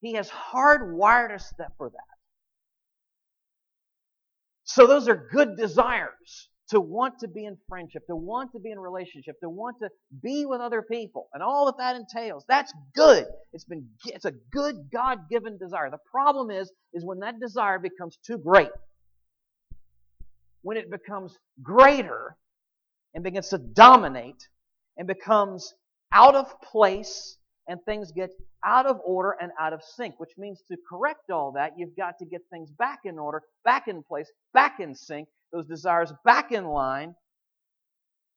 He 0.01 0.15
has 0.15 0.29
hardwired 0.29 1.33
us 1.33 1.53
for 1.79 1.91
that. 1.91 1.99
So 4.65 4.87
those 4.87 5.09
are 5.09 5.29
good 5.31 5.57
desires 5.57 6.49
to 6.71 6.81
want 6.81 7.19
to 7.21 7.29
be 7.29 7.45
in 7.45 7.57
friendship, 7.69 8.07
to 8.07 8.17
want 8.17 8.53
to 8.53 8.59
be 8.59 8.71
in 8.71 8.79
relationship, 8.79 9.39
to 9.41 9.51
want 9.51 9.77
to 9.83 9.91
be 10.23 10.47
with 10.47 10.61
other 10.61 10.83
people, 10.83 11.29
and 11.35 11.43
all 11.43 11.67
that 11.67 11.77
that 11.79 11.97
entails. 11.97 12.45
That's 12.49 12.73
good. 12.95 13.27
It's 13.53 13.65
been 13.65 13.87
it's 14.07 14.25
a 14.25 14.33
good 14.51 14.77
God-given 14.93 15.59
desire. 15.59 15.91
The 15.91 15.99
problem 16.11 16.51
is 16.51 16.73
is 16.93 17.05
when 17.05 17.21
that 17.21 17.39
desire 17.41 17.79
becomes 17.79 18.19
too 18.27 18.39
great. 18.39 18.71
When 20.63 20.79
it 20.79 20.91
becomes 20.91 21.37
greater 21.63 22.37
and 23.13 23.23
begins 23.23 23.51
to 23.51 23.59
dominate 23.59 24.49
and 24.97 25.07
becomes 25.07 25.75
out 26.13 26.35
of 26.35 26.47
place 26.63 27.37
and 27.69 27.79
things 27.85 28.13
get 28.13 28.31
out 28.65 28.87
of 28.87 28.99
order 29.05 29.37
and 29.41 29.53
out 29.61 29.73
of 29.75 29.83
sync, 29.97 30.15
which 30.19 30.31
means 30.39 30.63
to 30.69 30.77
correct 30.89 31.31
all 31.31 31.53
that, 31.53 31.73
you've 31.77 31.97
got 31.97 32.15
to 32.19 32.25
get 32.25 32.41
things 32.51 32.71
back 32.71 33.01
in 33.05 33.19
order, 33.19 33.43
back 33.65 33.89
in 33.89 34.03
place, 34.03 34.31
back 34.55 34.81
in 34.81 34.95
sync, 34.95 35.29
those 35.55 35.67
desires 35.67 36.13
back 36.25 36.53
in 36.53 36.65
line. 36.67 37.15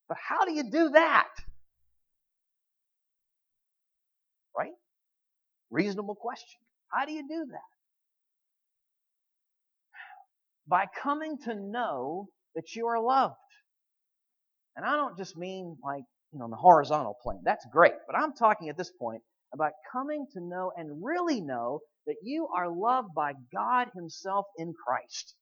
But 0.07 0.17
how 0.17 0.45
do 0.45 0.53
you 0.53 0.69
do 0.69 0.89
that? 0.89 1.27
Right? 4.57 4.71
Reasonable 5.71 6.15
question. 6.15 6.59
How 6.89 7.05
do 7.05 7.11
you 7.11 7.27
do 7.27 7.45
that? 7.51 7.59
By 10.67 10.85
coming 11.01 11.37
to 11.45 11.55
know 11.55 12.27
that 12.55 12.75
you 12.75 12.87
are 12.87 13.01
loved. 13.01 13.35
And 14.75 14.85
I 14.85 14.95
don't 14.95 15.17
just 15.17 15.35
mean 15.35 15.77
like, 15.83 16.03
you 16.31 16.39
know, 16.39 16.45
on 16.45 16.51
the 16.51 16.57
horizontal 16.57 17.17
plane. 17.23 17.41
That's 17.43 17.65
great. 17.71 17.93
But 18.05 18.17
I'm 18.17 18.33
talking 18.33 18.69
at 18.69 18.77
this 18.77 18.91
point 18.99 19.21
about 19.53 19.71
coming 19.91 20.27
to 20.33 20.41
know 20.41 20.71
and 20.77 21.03
really 21.03 21.41
know 21.41 21.79
that 22.05 22.17
you 22.21 22.47
are 22.55 22.69
loved 22.69 23.09
by 23.15 23.33
God 23.53 23.87
Himself 23.95 24.45
in 24.57 24.73
Christ. 24.85 25.35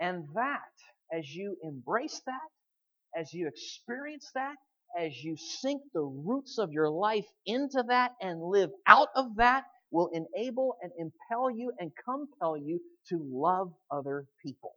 And 0.00 0.24
that, 0.34 0.72
as 1.16 1.28
you 1.34 1.56
embrace 1.62 2.20
that, 2.26 3.20
as 3.20 3.32
you 3.32 3.48
experience 3.48 4.30
that, 4.34 4.56
as 4.98 5.22
you 5.22 5.36
sink 5.36 5.82
the 5.92 6.02
roots 6.02 6.58
of 6.58 6.72
your 6.72 6.88
life 6.90 7.26
into 7.46 7.84
that 7.88 8.12
and 8.20 8.42
live 8.42 8.70
out 8.86 9.08
of 9.14 9.36
that, 9.36 9.64
will 9.90 10.10
enable 10.12 10.76
and 10.82 10.92
impel 10.98 11.50
you 11.50 11.72
and 11.78 11.90
compel 12.04 12.56
you 12.56 12.80
to 13.08 13.20
love 13.32 13.72
other 13.90 14.24
people 14.44 14.72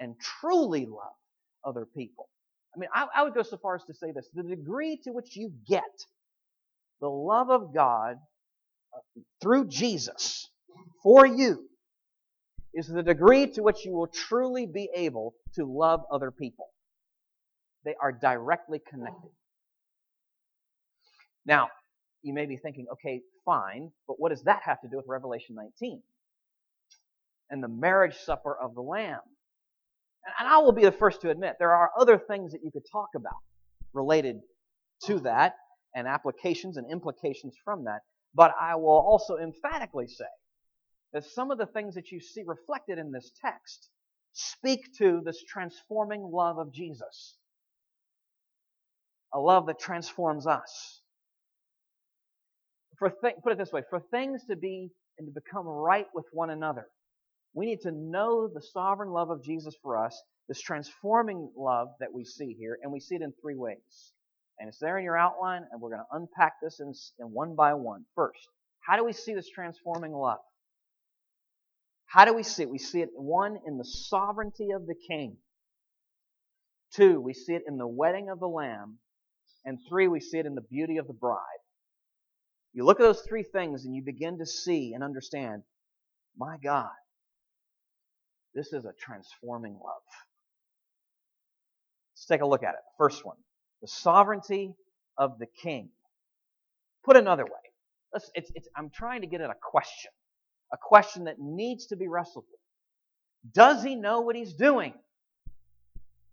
and 0.00 0.14
truly 0.20 0.86
love 0.86 1.14
other 1.64 1.86
people. 1.96 2.28
I 2.74 2.78
mean, 2.78 2.88
I, 2.94 3.06
I 3.14 3.22
would 3.22 3.34
go 3.34 3.42
so 3.42 3.56
far 3.56 3.76
as 3.76 3.84
to 3.84 3.94
say 3.94 4.12
this 4.12 4.28
the 4.34 4.42
degree 4.42 5.00
to 5.04 5.10
which 5.10 5.36
you 5.36 5.52
get 5.66 5.82
the 7.00 7.08
love 7.08 7.50
of 7.50 7.72
God 7.74 8.16
uh, 8.94 9.20
through 9.40 9.68
Jesus 9.68 10.48
for 11.02 11.26
you 11.26 11.68
is 12.74 12.86
the 12.86 13.02
degree 13.02 13.46
to 13.52 13.62
which 13.62 13.84
you 13.84 13.92
will 13.92 14.06
truly 14.06 14.66
be 14.66 14.90
able 14.94 15.34
to 15.54 15.64
love 15.64 16.02
other 16.12 16.30
people. 16.30 16.68
They 17.84 17.94
are 18.00 18.12
directly 18.12 18.80
connected. 18.88 19.30
Now, 21.46 21.68
you 22.22 22.34
may 22.34 22.46
be 22.46 22.56
thinking, 22.56 22.86
okay, 22.92 23.22
fine, 23.44 23.90
but 24.06 24.20
what 24.20 24.30
does 24.30 24.42
that 24.42 24.62
have 24.64 24.80
to 24.82 24.88
do 24.88 24.96
with 24.96 25.06
Revelation 25.08 25.54
19? 25.54 26.02
And 27.50 27.62
the 27.62 27.68
marriage 27.68 28.16
supper 28.16 28.56
of 28.60 28.74
the 28.74 28.82
Lamb. 28.82 29.20
And 30.38 30.48
I 30.48 30.58
will 30.58 30.72
be 30.72 30.84
the 30.84 30.92
first 30.92 31.22
to 31.22 31.30
admit 31.30 31.56
there 31.58 31.74
are 31.74 31.90
other 31.98 32.18
things 32.18 32.52
that 32.52 32.60
you 32.62 32.70
could 32.70 32.82
talk 32.90 33.08
about 33.16 33.36
related 33.94 34.40
to 35.04 35.20
that 35.20 35.54
and 35.94 36.06
applications 36.06 36.76
and 36.76 36.90
implications 36.90 37.54
from 37.64 37.84
that. 37.84 38.00
But 38.34 38.54
I 38.60 38.74
will 38.74 38.90
also 38.90 39.38
emphatically 39.38 40.06
say 40.06 40.26
that 41.12 41.24
some 41.24 41.50
of 41.50 41.58
the 41.58 41.66
things 41.66 41.94
that 41.94 42.10
you 42.10 42.20
see 42.20 42.42
reflected 42.46 42.98
in 42.98 43.12
this 43.12 43.30
text 43.40 43.88
speak 44.32 44.80
to 44.98 45.20
this 45.24 45.42
transforming 45.42 46.22
love 46.32 46.58
of 46.58 46.72
Jesus. 46.72 47.36
A 49.34 49.40
love 49.40 49.66
that 49.66 49.78
transforms 49.78 50.46
us. 50.46 51.00
For 52.98 53.10
th- 53.10 53.34
put 53.42 53.52
it 53.52 53.58
this 53.58 53.72
way, 53.72 53.82
for 53.88 54.00
things 54.10 54.42
to 54.48 54.56
be 54.56 54.90
and 55.18 55.26
to 55.28 55.32
become 55.32 55.66
right 55.66 56.06
with 56.14 56.26
one 56.32 56.50
another, 56.50 56.86
we 57.54 57.66
need 57.66 57.80
to 57.82 57.92
know 57.92 58.48
the 58.48 58.62
sovereign 58.62 59.10
love 59.10 59.30
of 59.30 59.42
Jesus 59.42 59.74
for 59.82 60.02
us, 60.04 60.20
this 60.48 60.60
transforming 60.60 61.50
love 61.56 61.88
that 62.00 62.12
we 62.12 62.24
see 62.24 62.54
here, 62.58 62.78
and 62.82 62.92
we 62.92 63.00
see 63.00 63.16
it 63.16 63.22
in 63.22 63.32
three 63.40 63.56
ways. 63.56 64.12
And 64.58 64.68
it's 64.68 64.78
there 64.78 64.98
in 64.98 65.04
your 65.04 65.16
outline, 65.18 65.62
and 65.70 65.80
we're 65.80 65.90
going 65.90 66.02
to 66.02 66.16
unpack 66.16 66.54
this 66.62 66.80
in, 66.80 66.92
in 67.18 67.32
one 67.32 67.54
by 67.54 67.74
one. 67.74 68.04
First, 68.14 68.40
how 68.80 68.96
do 68.96 69.04
we 69.04 69.12
see 69.12 69.34
this 69.34 69.48
transforming 69.48 70.12
love? 70.12 70.38
How 72.08 72.24
do 72.24 72.34
we 72.34 72.42
see 72.42 72.62
it? 72.62 72.70
We 72.70 72.78
see 72.78 73.02
it, 73.02 73.10
one, 73.14 73.58
in 73.66 73.76
the 73.76 73.84
sovereignty 73.84 74.70
of 74.70 74.86
the 74.86 74.94
king. 74.94 75.36
Two, 76.94 77.20
we 77.20 77.34
see 77.34 77.52
it 77.52 77.62
in 77.68 77.76
the 77.76 77.86
wedding 77.86 78.30
of 78.30 78.40
the 78.40 78.48
lamb. 78.48 78.98
And 79.64 79.78
three, 79.88 80.08
we 80.08 80.20
see 80.20 80.38
it 80.38 80.46
in 80.46 80.54
the 80.54 80.62
beauty 80.62 80.96
of 80.96 81.06
the 81.06 81.12
bride. 81.12 81.38
You 82.72 82.84
look 82.84 82.98
at 82.98 83.02
those 83.02 83.20
three 83.20 83.42
things 83.42 83.84
and 83.84 83.94
you 83.94 84.02
begin 84.02 84.38
to 84.38 84.46
see 84.46 84.92
and 84.94 85.04
understand, 85.04 85.62
my 86.36 86.56
God, 86.62 86.88
this 88.54 88.72
is 88.72 88.84
a 88.84 88.92
transforming 88.98 89.74
love. 89.74 90.02
Let's 92.14 92.26
take 92.26 92.40
a 92.40 92.46
look 92.46 92.62
at 92.62 92.70
it. 92.70 92.80
First 92.96 93.24
one 93.24 93.36
the 93.80 93.88
sovereignty 93.88 94.74
of 95.16 95.38
the 95.38 95.46
king. 95.62 95.90
Put 97.04 97.16
another 97.16 97.44
way, 97.44 98.20
it's, 98.34 98.50
it's, 98.54 98.68
I'm 98.76 98.90
trying 98.90 99.20
to 99.20 99.26
get 99.26 99.40
at 99.40 99.50
a 99.50 99.54
question, 99.60 100.10
a 100.72 100.76
question 100.76 101.24
that 101.24 101.38
needs 101.38 101.86
to 101.86 101.96
be 101.96 102.08
wrestled 102.08 102.44
with. 102.50 103.52
Does 103.54 103.82
he 103.82 103.94
know 103.94 104.20
what 104.20 104.36
he's 104.36 104.54
doing? 104.54 104.94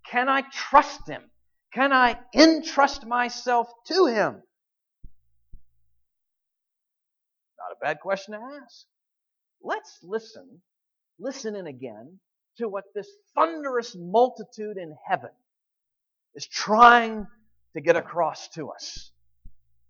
Can 0.10 0.30
I 0.30 0.42
trust 0.52 1.08
him? 1.08 1.22
Can 1.74 1.92
I 1.92 2.20
entrust 2.34 3.06
myself 3.06 3.70
to 3.88 4.06
him? 4.08 4.42
Not 7.60 7.72
a 7.72 7.80
bad 7.82 8.00
question 8.00 8.34
to 8.34 8.40
ask. 8.40 8.86
Let's 9.62 10.00
listen, 10.04 10.62
listen 11.20 11.56
in 11.56 11.68
again 11.68 12.20
to 12.58 12.70
what 12.70 12.86
this 12.94 13.10
thunderous 13.36 13.96
multitude 13.98 14.78
in 14.78 14.96
heaven 15.08 15.32
is 16.36 16.48
trying 16.48 17.28
to 17.74 17.82
get 17.82 17.96
across 17.96 18.48
to 18.50 18.70
us 18.70 19.12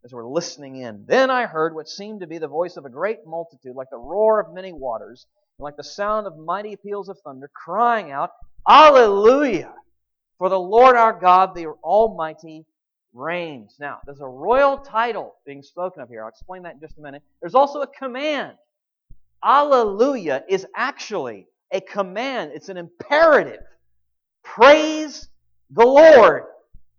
as 0.05 0.13
we're 0.13 0.27
listening 0.27 0.75
in. 0.77 1.03
Then 1.07 1.31
I 1.31 1.47
heard 1.47 1.73
what 1.73 1.89
seemed 1.89 2.21
to 2.21 2.27
be 2.27 2.37
the 2.37 2.47
voice 2.47 2.77
of 2.77 2.85
a 2.85 2.89
great 2.89 3.25
multitude, 3.25 3.75
like 3.75 3.89
the 3.89 3.97
roar 3.97 4.39
of 4.39 4.53
many 4.53 4.71
waters, 4.71 5.25
and 5.57 5.63
like 5.63 5.77
the 5.77 5.83
sound 5.83 6.27
of 6.27 6.37
mighty 6.37 6.75
peals 6.75 7.09
of 7.09 7.17
thunder, 7.25 7.49
crying 7.53 8.11
out, 8.11 8.29
Alleluia! 8.69 9.73
For 10.37 10.47
the 10.47 10.59
Lord 10.59 10.95
our 10.95 11.19
God, 11.19 11.55
the 11.55 11.67
Almighty, 11.83 12.65
reigns. 13.13 13.77
Now, 13.79 13.99
there's 14.05 14.21
a 14.21 14.27
royal 14.27 14.77
title 14.77 15.35
being 15.45 15.63
spoken 15.63 16.03
of 16.03 16.09
here. 16.09 16.21
I'll 16.21 16.29
explain 16.29 16.63
that 16.63 16.75
in 16.75 16.79
just 16.81 16.97
a 16.97 17.01
minute. 17.01 17.23
There's 17.41 17.55
also 17.55 17.81
a 17.81 17.87
command. 17.87 18.53
Alleluia 19.43 20.43
is 20.47 20.67
actually 20.75 21.47
a 21.71 21.81
command. 21.81 22.51
It's 22.53 22.69
an 22.69 22.77
imperative. 22.77 23.61
Praise 24.43 25.27
the 25.71 25.85
Lord. 25.85 26.43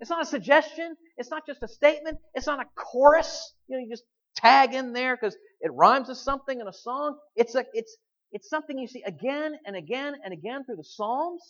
It's 0.00 0.10
not 0.10 0.22
a 0.22 0.26
suggestion. 0.26 0.96
It's 1.16 1.30
not 1.30 1.46
just 1.46 1.62
a 1.62 1.68
statement. 1.68 2.18
It's 2.34 2.46
not 2.46 2.60
a 2.60 2.66
chorus. 2.74 3.54
You 3.68 3.76
know, 3.76 3.84
you 3.84 3.90
just 3.90 4.04
tag 4.36 4.74
in 4.74 4.92
there 4.92 5.16
because 5.16 5.36
it 5.60 5.72
rhymes 5.72 6.08
with 6.08 6.18
something 6.18 6.60
in 6.60 6.68
a 6.68 6.72
song. 6.72 7.16
It's 7.34 7.54
a, 7.54 7.64
it's, 7.72 7.96
it's 8.32 8.48
something 8.50 8.78
you 8.78 8.86
see 8.86 9.02
again 9.02 9.54
and 9.66 9.76
again 9.76 10.14
and 10.24 10.32
again 10.32 10.64
through 10.64 10.76
the 10.76 10.84
Psalms. 10.84 11.42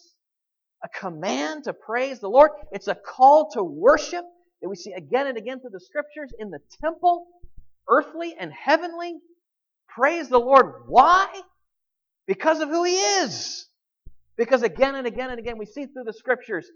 A 0.85 0.89
command 0.89 1.65
to 1.65 1.73
praise 1.73 2.21
the 2.21 2.29
Lord. 2.29 2.51
It's 2.71 2.87
a 2.87 2.95
call 2.95 3.51
to 3.53 3.63
worship 3.63 4.25
that 4.63 4.69
we 4.69 4.77
see 4.77 4.93
again 4.93 5.27
and 5.27 5.37
again 5.37 5.61
through 5.61 5.71
the 5.71 5.81
scriptures 5.81 6.33
in 6.39 6.51
the 6.51 6.61
temple, 6.83 7.27
earthly 7.89 8.37
and 8.39 8.53
heavenly. 8.53 9.17
Praise 9.89 10.29
the 10.29 10.39
Lord. 10.39 10.85
Why? 10.87 11.29
Because 12.27 12.61
of 12.61 12.69
who 12.69 12.85
He 12.85 12.95
is. 12.95 13.67
Because 14.37 14.63
again 14.63 14.95
and 14.95 15.07
again 15.07 15.31
and 15.31 15.39
again 15.39 15.57
we 15.59 15.67
see 15.67 15.87
through 15.87 16.05
the 16.05 16.13
scriptures 16.13 16.71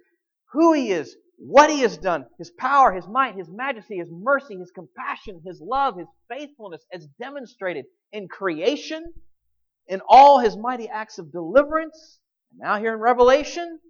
who 0.53 0.73
He 0.73 0.91
is, 0.91 1.17
what 1.43 1.71
he 1.71 1.81
has 1.81 1.97
done, 1.97 2.27
his 2.39 2.51
power, 2.51 2.93
his 2.93 3.09
might, 3.09 3.35
his 3.35 3.49
majesty, 3.49 3.97
his 3.97 4.11
mercy, 4.11 4.59
his 4.59 4.71
compassion, 4.71 5.41
his 5.45 5.59
love, 5.59 5.97
his 5.97 6.09
faithfulness 6.29 6.85
as 6.93 7.09
demonstrated 7.19 7.87
in 8.13 8.29
creation, 8.29 9.13
in 9.89 10.03
all 10.07 10.39
his 10.39 10.57
mighty 10.57 10.87
acts 10.87 11.19
of 11.19 11.33
deliverance, 11.33 12.21
and 12.51 12.61
now 12.61 12.79
here 12.79 12.93
in 12.93 13.01
Revelation, 13.01 13.81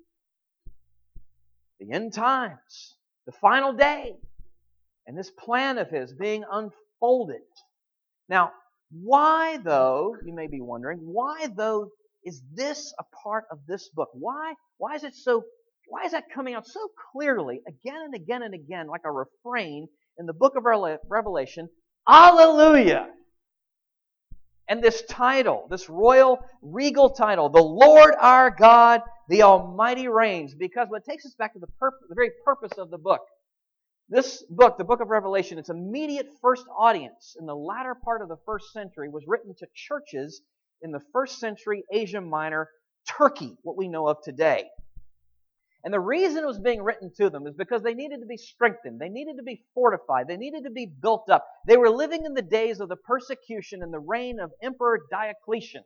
the 1.81 1.93
end 1.93 2.13
times, 2.13 2.95
the 3.27 3.33
final 3.33 3.73
day, 3.73 4.15
and 5.09 5.19
this 5.19 5.31
plan 5.31 5.77
of 5.79 5.91
his 5.91 6.13
being 6.13 6.45
unfolded. 6.49 7.43
Now, 8.29 8.53
why 8.93 9.57
though, 9.57 10.15
you 10.25 10.35
may 10.35 10.47
be 10.47 10.61
wondering, 10.61 10.99
why 10.99 11.49
though 11.53 11.91
is 12.25 12.43
this 12.55 12.95
a 12.97 13.05
part 13.25 13.47
of 13.51 13.59
this 13.67 13.89
book? 13.89 14.11
Why, 14.13 14.55
why 14.79 14.95
is 14.95 15.03
it 15.03 15.15
so 15.15 15.43
why 15.91 16.05
is 16.05 16.13
that 16.13 16.31
coming 16.33 16.55
out 16.55 16.67
so 16.67 16.89
clearly 17.13 17.61
again 17.67 18.01
and 18.05 18.15
again 18.15 18.43
and 18.43 18.55
again, 18.55 18.87
like 18.87 19.03
a 19.05 19.11
refrain 19.11 19.89
in 20.19 20.27
the 20.27 20.33
book 20.33 20.55
of 20.57 20.65
Revelation? 20.65 21.69
Alleluia! 22.09 23.09
And 24.69 24.81
this 24.81 25.03
title, 25.11 25.67
this 25.69 25.89
royal, 25.89 26.39
regal 26.63 27.11
title, 27.11 27.49
the 27.49 27.61
Lord 27.61 28.15
our 28.21 28.53
God, 28.53 29.01
the 29.29 29.43
Almighty 29.43 30.07
reigns, 30.07 30.55
because 30.55 30.87
what 30.89 31.05
takes 31.05 31.27
us 31.27 31.35
back 31.35 31.55
to 31.55 31.59
the, 31.59 31.67
the 32.09 32.15
very 32.15 32.31
purpose 32.45 32.79
of 32.79 32.91
the 32.91 32.99
book. 32.99 33.23
This 34.09 34.45
book, 34.49 34.79
the 34.79 34.85
book 34.85 35.01
of 35.01 35.09
Revelation, 35.09 35.59
its 35.59 35.71
immediate 35.71 36.29
first 36.41 36.65
audience 36.77 37.37
in 37.39 37.47
the 37.47 37.55
latter 37.55 37.97
part 37.97 38.23
of 38.23 38.29
the 38.29 38.39
first 38.47 38.73
century 38.73 39.09
was 39.09 39.25
written 39.27 39.57
to 39.59 39.67
churches 39.75 40.41
in 40.83 40.93
the 40.93 41.03
first 41.13 41.41
century 41.41 41.83
Asia 41.93 42.21
Minor, 42.21 42.69
Turkey, 43.09 43.57
what 43.63 43.77
we 43.77 43.89
know 43.89 44.07
of 44.07 44.19
today. 44.23 44.69
And 45.83 45.95
the 45.95 46.01
reason 46.01 46.45
it 46.45 46.47
was 46.47 46.59
being 46.59 46.83
written 46.83 47.11
to 47.17 47.31
them 47.31 47.47
is 47.47 47.55
because 47.55 47.83
they 47.83 47.95
needed 47.95 48.21
to 48.21 48.27
be 48.27 48.37
strengthened. 48.37 49.01
They 49.01 49.09
needed 49.09 49.37
to 49.39 49.43
be 49.43 49.65
fortified. 49.75 50.29
They 50.29 50.37
needed 50.37 50.65
to 50.65 50.71
be 50.71 50.87
built 50.87 51.31
up. 51.31 51.47
They 51.67 51.79
were 51.79 51.89
living 51.89 52.27
in 52.27 52.35
the 52.35 52.43
days 52.43 52.81
of 52.81 52.89
the 52.91 52.97
persecution 52.97 53.83
and 53.83 53.93
the 53.93 53.99
reign 53.99 54.41
of 54.41 54.53
Emperor 54.63 55.01
Diocletian. 55.11 55.83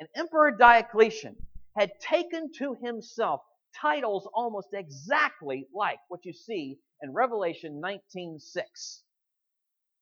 And 0.00 0.08
Emperor 0.14 0.52
Diocletian 0.52 1.36
had 1.76 1.90
taken 2.00 2.50
to 2.58 2.74
himself 2.82 3.42
titles 3.80 4.26
almost 4.32 4.68
exactly 4.72 5.66
like 5.74 5.98
what 6.08 6.24
you 6.24 6.32
see 6.32 6.78
in 7.02 7.12
Revelation 7.12 7.80
19:6. 7.80 9.02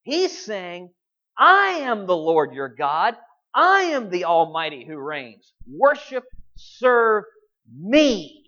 He's 0.04 0.44
saying, 0.44 0.94
"I 1.36 1.80
am 1.80 2.06
the 2.06 2.16
Lord 2.16 2.54
your 2.54 2.68
God. 2.68 3.16
I 3.52 3.82
am 3.84 4.08
the 4.10 4.24
Almighty 4.24 4.84
who 4.84 4.96
reigns. 4.98 5.52
Worship, 5.66 6.24
serve 6.54 7.24
me." 7.74 8.45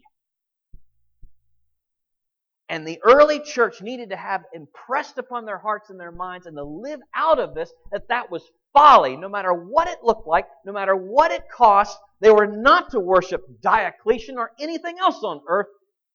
And 2.68 2.86
the 2.86 3.00
early 3.02 3.40
church 3.40 3.80
needed 3.80 4.10
to 4.10 4.16
have 4.16 4.44
impressed 4.52 5.16
upon 5.16 5.46
their 5.46 5.58
hearts 5.58 5.88
and 5.88 5.98
their 5.98 6.12
minds 6.12 6.46
and 6.46 6.56
to 6.56 6.64
live 6.64 7.00
out 7.14 7.38
of 7.38 7.54
this 7.54 7.72
that 7.92 8.08
that 8.08 8.30
was 8.30 8.42
folly. 8.74 9.16
No 9.16 9.28
matter 9.28 9.52
what 9.52 9.88
it 9.88 9.98
looked 10.02 10.26
like, 10.26 10.46
no 10.66 10.72
matter 10.72 10.94
what 10.94 11.30
it 11.30 11.44
cost, 11.50 11.98
they 12.20 12.30
were 12.30 12.46
not 12.46 12.90
to 12.90 13.00
worship 13.00 13.42
Diocletian 13.62 14.36
or 14.36 14.50
anything 14.60 14.96
else 15.00 15.22
on 15.22 15.40
earth, 15.48 15.68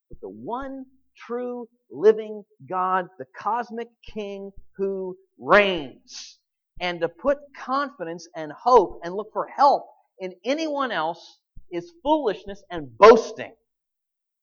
but 0.10 0.22
the 0.22 0.30
one 0.30 0.86
true 1.18 1.68
living 1.90 2.44
God, 2.70 3.08
the 3.18 3.26
cosmic 3.38 3.90
king 4.14 4.52
who 4.78 5.16
reigns. 5.40 6.38
And 6.80 7.00
to 7.02 7.10
put 7.10 7.38
confidence 7.58 8.28
and 8.36 8.52
hope 8.52 9.00
and 9.04 9.16
look 9.16 9.32
for 9.34 9.48
help 9.48 9.86
in 10.20 10.34
anyone 10.46 10.92
else 10.92 11.40
is 11.72 11.94
foolishness 12.04 12.64
and 12.70 12.96
boasting. 12.98 13.54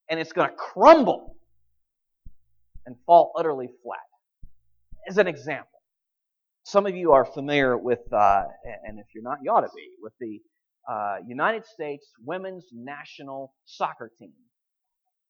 And 0.09 0.19
it's 0.19 0.33
going 0.33 0.49
to 0.49 0.55
crumble 0.55 1.37
and 2.85 2.95
fall 3.05 3.31
utterly 3.37 3.69
flat. 3.83 3.99
As 5.07 5.17
an 5.17 5.27
example, 5.27 5.67
some 6.63 6.85
of 6.85 6.95
you 6.95 7.11
are 7.11 7.25
familiar 7.25 7.77
with, 7.77 8.01
uh, 8.11 8.43
and 8.85 8.99
if 8.99 9.07
you're 9.13 9.23
not, 9.23 9.39
you 9.43 9.51
ought 9.51 9.61
to 9.61 9.69
be, 9.75 9.89
with 10.01 10.13
the 10.19 10.39
uh, 10.89 11.17
United 11.27 11.65
States 11.65 12.07
women's 12.23 12.65
national 12.73 13.53
soccer 13.65 14.11
team. 14.19 14.33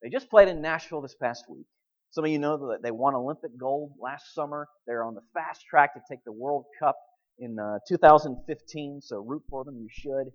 They 0.02 0.10
just 0.10 0.30
played 0.30 0.48
in 0.48 0.62
Nashville 0.62 1.02
this 1.02 1.16
past 1.16 1.46
week. 1.50 1.66
Some 2.12 2.26
of 2.26 2.32
you 2.32 2.40
know 2.40 2.58
that 2.58 2.84
they 2.84 2.92
won 2.92 3.16
Olympic 3.16 3.52
gold 3.58 3.94
last 4.02 4.34
summer. 4.34 4.68
They're 4.86 5.04
on 5.04 5.16
the 5.16 5.22
fast 5.34 5.62
track 5.70 5.94
to 5.94 6.02
take 6.10 6.24
the 6.26 6.32
World 6.32 6.66
Cup 6.80 6.98
in 7.40 7.58
uh, 7.58 7.80
2015, 7.88 9.00
so 9.02 9.20
root 9.20 9.44
for 9.50 9.64
them, 9.64 9.78
you 9.80 9.88
should. 9.90 10.32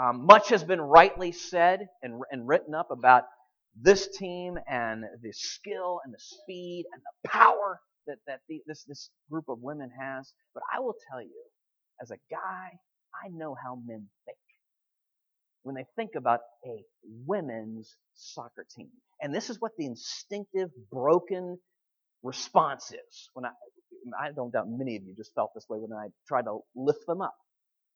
Um, 0.00 0.26
much 0.26 0.50
has 0.50 0.62
been 0.62 0.80
rightly 0.80 1.32
said 1.32 1.88
and, 2.02 2.20
and 2.30 2.46
written 2.46 2.74
up 2.74 2.90
about 2.90 3.24
this 3.80 4.08
team 4.16 4.58
and 4.68 5.04
the 5.22 5.32
skill 5.32 6.00
and 6.04 6.14
the 6.14 6.20
speed 6.20 6.86
and 6.92 7.02
the 7.02 7.28
power 7.28 7.80
that, 8.06 8.18
that 8.26 8.40
the, 8.48 8.60
this, 8.66 8.84
this 8.84 9.10
group 9.30 9.46
of 9.48 9.58
women 9.60 9.90
has. 10.00 10.32
But 10.54 10.62
I 10.74 10.80
will 10.80 10.96
tell 11.10 11.22
you, 11.22 11.42
as 12.02 12.10
a 12.10 12.16
guy, 12.30 12.70
I 13.24 13.28
know 13.30 13.54
how 13.62 13.76
men 13.86 14.06
think 14.24 14.38
when 15.62 15.74
they 15.74 15.86
think 15.96 16.12
about 16.16 16.40
a 16.66 16.84
women's 17.26 17.96
soccer 18.14 18.66
team. 18.76 18.88
And 19.20 19.34
this 19.34 19.50
is 19.50 19.60
what 19.60 19.72
the 19.78 19.86
instinctive, 19.86 20.70
broken 20.92 21.58
response 22.22 22.92
is. 22.92 23.30
When 23.34 23.44
I, 23.46 23.50
I 24.20 24.32
don't 24.32 24.52
doubt 24.52 24.68
many 24.68 24.96
of 24.96 25.02
you 25.04 25.14
just 25.16 25.34
felt 25.34 25.52
this 25.54 25.66
way 25.68 25.78
when 25.78 25.92
I 25.92 26.08
tried 26.28 26.44
to 26.44 26.60
lift 26.76 27.06
them 27.06 27.20
up. 27.20 27.34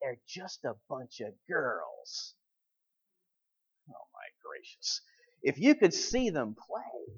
They're 0.03 0.19
just 0.29 0.65
a 0.65 0.75
bunch 0.89 1.21
of 1.21 1.33
girls. 1.49 2.35
Oh 3.91 4.09
my 4.15 4.27
gracious. 4.45 5.03
If 5.43 5.59
you 5.59 5.75
could 5.75 5.95
see 5.95 6.31
them 6.31 6.55
play, 6.55 7.15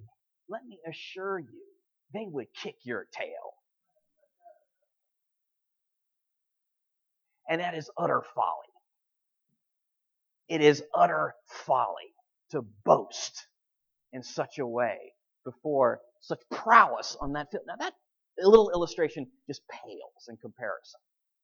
let 0.48 0.64
me 0.64 0.78
assure 0.88 1.38
you, 1.38 1.62
they 2.14 2.26
would 2.28 2.46
kick 2.54 2.76
your 2.84 3.06
tail. 3.12 3.54
And 7.48 7.60
that 7.60 7.74
is 7.74 7.90
utter 7.96 8.22
folly. 8.34 8.46
It 10.48 10.60
is 10.60 10.82
utter 10.94 11.34
folly 11.66 12.14
to 12.50 12.62
boast 12.84 13.46
in 14.12 14.22
such 14.22 14.58
a 14.58 14.66
way 14.66 14.98
before 15.44 16.00
such 16.20 16.40
prowess 16.50 17.16
on 17.20 17.32
that 17.32 17.50
field. 17.50 17.64
Now 17.66 17.76
that 17.78 17.94
little 18.38 18.70
illustration 18.70 19.26
just 19.48 19.62
pales 19.68 20.28
in 20.28 20.36
comparison 20.36 21.00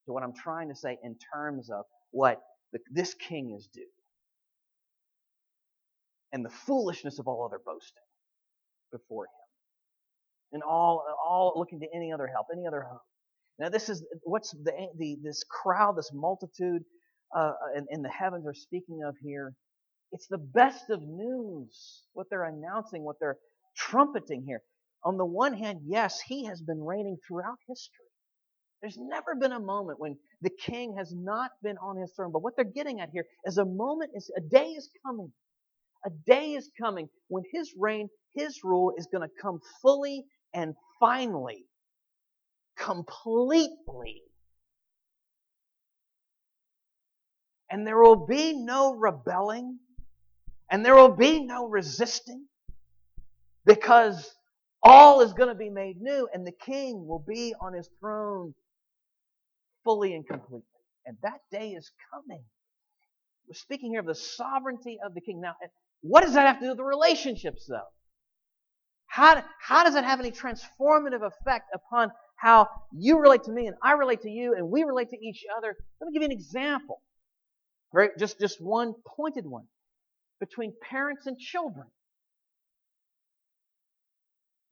to 0.06 0.12
what 0.12 0.22
I'm 0.22 0.34
trying 0.34 0.68
to 0.68 0.76
say 0.76 0.98
in 1.02 1.16
terms 1.34 1.70
of 1.70 1.84
what 2.10 2.40
the, 2.72 2.78
this 2.92 3.14
king 3.14 3.54
is 3.58 3.68
due 3.72 3.86
and 6.32 6.44
the 6.44 6.50
foolishness 6.50 7.18
of 7.18 7.26
all 7.26 7.44
other 7.44 7.60
boasting 7.64 8.02
before 8.92 9.24
him. 9.24 9.30
And 10.52 10.62
all, 10.62 11.04
all 11.26 11.52
looking 11.56 11.80
to 11.80 11.86
any 11.94 12.12
other 12.12 12.26
help, 12.26 12.46
any 12.52 12.66
other 12.66 12.82
hope. 12.82 13.02
Now 13.58 13.68
this 13.68 13.88
is, 13.88 14.04
what's 14.22 14.52
the, 14.52 14.72
the 14.98 15.18
this 15.22 15.44
crowd, 15.44 15.96
this 15.96 16.10
multitude 16.14 16.82
uh, 17.36 17.52
in, 17.76 17.86
in 17.90 18.02
the 18.02 18.08
heavens 18.08 18.46
are 18.46 18.54
speaking 18.54 19.00
of 19.06 19.14
here. 19.22 19.52
It's 20.12 20.26
the 20.28 20.38
best 20.38 20.88
of 20.88 21.02
news, 21.02 22.02
what 22.14 22.28
they're 22.30 22.44
announcing, 22.44 23.04
what 23.04 23.16
they're 23.20 23.36
trumpeting 23.76 24.44
here. 24.46 24.62
On 25.04 25.18
the 25.18 25.26
one 25.26 25.52
hand, 25.52 25.80
yes, 25.86 26.20
he 26.20 26.44
has 26.46 26.62
been 26.62 26.82
reigning 26.82 27.18
throughout 27.26 27.58
history. 27.68 28.06
There's 28.80 28.96
never 28.98 29.34
been 29.34 29.52
a 29.52 29.60
moment 29.60 30.00
when 30.00 30.16
the 30.40 30.50
king 30.50 30.94
has 30.96 31.12
not 31.14 31.50
been 31.62 31.76
on 31.78 31.96
his 31.96 32.12
throne. 32.14 32.32
But 32.32 32.42
what 32.42 32.54
they're 32.56 32.64
getting 32.64 33.00
at 33.00 33.10
here 33.10 33.24
is 33.44 33.58
a 33.58 33.64
moment 33.64 34.12
is 34.14 34.30
a 34.36 34.40
day 34.40 34.68
is 34.68 34.88
coming 35.04 35.32
a 36.08 36.30
day 36.30 36.52
is 36.52 36.70
coming 36.80 37.08
when 37.28 37.44
his 37.52 37.74
reign, 37.78 38.08
his 38.34 38.64
rule 38.64 38.92
is 38.96 39.06
going 39.12 39.22
to 39.22 39.34
come 39.40 39.60
fully 39.82 40.24
and 40.54 40.74
finally, 40.98 41.66
completely. 42.78 44.22
And 47.70 47.86
there 47.86 48.00
will 48.00 48.26
be 48.26 48.54
no 48.54 48.94
rebelling, 48.94 49.78
and 50.70 50.84
there 50.84 50.94
will 50.94 51.14
be 51.14 51.44
no 51.44 51.68
resisting, 51.68 52.46
because 53.66 54.34
all 54.82 55.20
is 55.20 55.34
going 55.34 55.50
to 55.50 55.54
be 55.54 55.68
made 55.68 56.00
new, 56.00 56.26
and 56.32 56.46
the 56.46 56.52
king 56.52 57.06
will 57.06 57.22
be 57.28 57.54
on 57.60 57.74
his 57.74 57.90
throne 58.00 58.54
fully 59.84 60.14
and 60.14 60.26
completely. 60.26 60.62
And 61.04 61.18
that 61.22 61.40
day 61.50 61.72
is 61.72 61.90
coming. 62.12 62.42
We're 63.46 63.54
speaking 63.54 63.90
here 63.90 64.00
of 64.00 64.06
the 64.06 64.14
sovereignty 64.14 64.98
of 65.04 65.14
the 65.14 65.20
king. 65.20 65.40
Now, 65.40 65.54
what 66.02 66.22
does 66.22 66.34
that 66.34 66.46
have 66.46 66.58
to 66.58 66.64
do 66.64 66.68
with 66.70 66.78
the 66.78 66.84
relationships, 66.84 67.66
though? 67.68 67.88
How, 69.06 69.42
how 69.60 69.84
does 69.84 69.94
that 69.94 70.04
have 70.04 70.20
any 70.20 70.30
transformative 70.30 71.22
effect 71.22 71.70
upon 71.74 72.10
how 72.36 72.68
you 72.92 73.18
relate 73.18 73.44
to 73.44 73.52
me 73.52 73.66
and 73.66 73.76
I 73.82 73.92
relate 73.92 74.22
to 74.22 74.30
you 74.30 74.54
and 74.54 74.70
we 74.70 74.84
relate 74.84 75.10
to 75.10 75.18
each 75.18 75.44
other? 75.56 75.74
Let 76.00 76.06
me 76.06 76.12
give 76.12 76.22
you 76.22 76.26
an 76.26 76.32
example. 76.32 77.00
Right? 77.92 78.10
Just, 78.18 78.38
just 78.38 78.60
one 78.60 78.94
pointed 79.16 79.46
one. 79.46 79.64
Between 80.40 80.72
parents 80.88 81.26
and 81.26 81.38
children. 81.38 81.86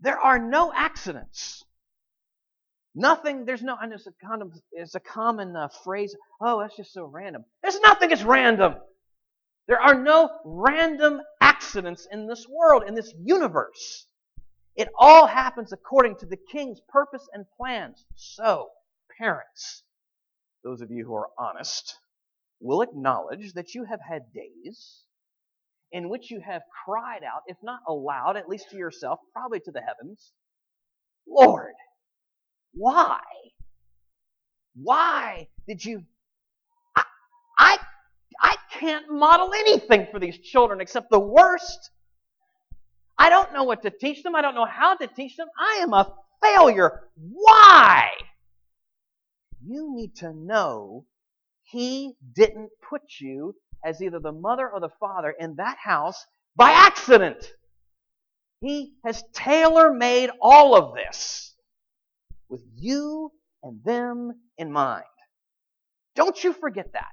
There 0.01 0.19
are 0.19 0.39
no 0.39 0.73
accidents. 0.73 1.65
Nothing, 2.95 3.45
there's 3.45 3.63
no, 3.63 3.77
I 3.81 3.87
know 3.87 3.97
it's 3.97 4.07
a, 4.07 4.13
common, 4.27 4.53
it's 4.73 4.95
a 4.95 5.01
common 5.01 5.57
uh, 5.57 5.69
phrase, 5.85 6.15
oh, 6.41 6.61
that's 6.61 6.77
just 6.77 6.93
so 6.93 7.05
random. 7.05 7.45
There's 7.63 7.81
nothing 7.81 8.11
that's 8.11 8.23
random. 8.23 8.77
There 9.67 9.81
are 9.81 9.95
no 9.95 10.31
random 10.45 11.21
accidents 11.41 12.07
in 12.11 12.27
this 12.27 12.47
world, 12.49 12.85
in 12.87 12.95
this 12.95 13.13
universe. 13.19 14.07
It 14.77 14.89
all 14.97 15.27
happens 15.27 15.73
according 15.73 16.17
to 16.19 16.27
the 16.27 16.37
king's 16.37 16.81
purpose 16.89 17.27
and 17.33 17.47
plans. 17.57 18.05
So, 18.15 18.71
parents, 19.19 19.83
those 20.63 20.83
of 20.83 20.91
you 20.91 21.05
who 21.05 21.15
are 21.15 21.31
honest, 21.39 21.97
will 22.61 22.83
acknowledge 22.83 23.55
that 23.55 23.75
you 23.75 23.85
have 23.85 24.01
had 24.01 24.33
days 24.33 25.03
in 25.93 26.09
which 26.09 26.31
you 26.31 26.41
have 26.41 26.63
cried 26.85 27.23
out, 27.25 27.43
if 27.47 27.57
not 27.63 27.81
aloud, 27.89 28.37
at 28.37 28.49
least 28.49 28.71
to 28.71 28.77
yourself, 28.77 29.19
probably 29.33 29.61
to 29.61 29.71
the 29.71 29.81
heavens, 29.81 30.33
Lord, 31.27 31.75
why? 32.73 33.21
Why 34.75 35.49
did 35.67 35.85
you? 35.85 36.05
Can't 38.81 39.11
model 39.11 39.53
anything 39.55 40.07
for 40.11 40.19
these 40.21 40.39
children 40.39 40.81
except 40.81 41.11
the 41.11 41.21
worst. 41.21 41.91
I 43.19 43.31
don't 43.31 43.53
know 43.53 43.65
what 43.65 43.83
to 43.83 43.91
teach 43.91 44.23
them. 44.23 44.35
I 44.35 44.43
don't 44.43 44.55
know 44.55 44.67
how 44.67 44.97
to 44.97 45.07
teach 45.07 45.37
them. 45.37 45.49
I 45.59 45.81
am 45.83 45.93
a 45.93 46.13
failure. 46.43 47.05
Why? 47.17 48.09
You 49.65 49.95
need 49.95 50.17
to 50.17 50.33
know 50.33 51.07
He 51.63 52.15
didn't 52.35 52.71
put 52.89 53.03
you 53.21 53.55
as 53.85 54.03
either 54.03 54.21
the 54.21 54.33
mother 54.33 54.69
or 54.69 54.81
the 54.81 54.91
father 55.01 55.35
in 55.39 55.57
that 55.57 55.79
house 55.83 56.25
by 56.55 56.71
accident. 56.73 57.53
He 58.61 58.95
has 59.05 59.25
tailor 59.33 59.93
made 59.93 60.31
all 60.41 60.77
of 60.77 60.95
this 60.95 61.55
with 62.49 62.63
you 62.77 63.33
and 63.63 63.83
them 63.85 64.33
in 64.59 64.73
mind. 64.73 65.05
Don't 66.15 66.43
you 66.43 66.53
forget 66.53 66.93
that. 66.93 67.13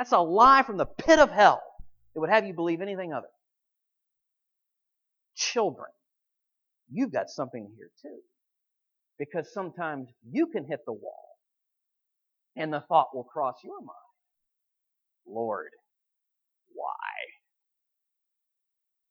That's 0.00 0.12
a 0.12 0.18
lie 0.18 0.62
from 0.62 0.78
the 0.78 0.86
pit 0.86 1.18
of 1.18 1.30
hell 1.30 1.62
that 2.14 2.20
would 2.20 2.30
have 2.30 2.46
you 2.46 2.54
believe 2.54 2.80
anything 2.80 3.12
other. 3.12 3.28
Children, 5.36 5.90
you've 6.90 7.12
got 7.12 7.28
something 7.28 7.70
here 7.76 7.90
too. 8.00 8.20
Because 9.18 9.52
sometimes 9.52 10.08
you 10.26 10.46
can 10.46 10.64
hit 10.64 10.86
the 10.86 10.94
wall 10.94 11.36
and 12.56 12.72
the 12.72 12.80
thought 12.80 13.08
will 13.14 13.24
cross 13.24 13.56
your 13.62 13.78
mind. 13.78 13.90
Lord, 15.28 15.72
why? 16.72 17.12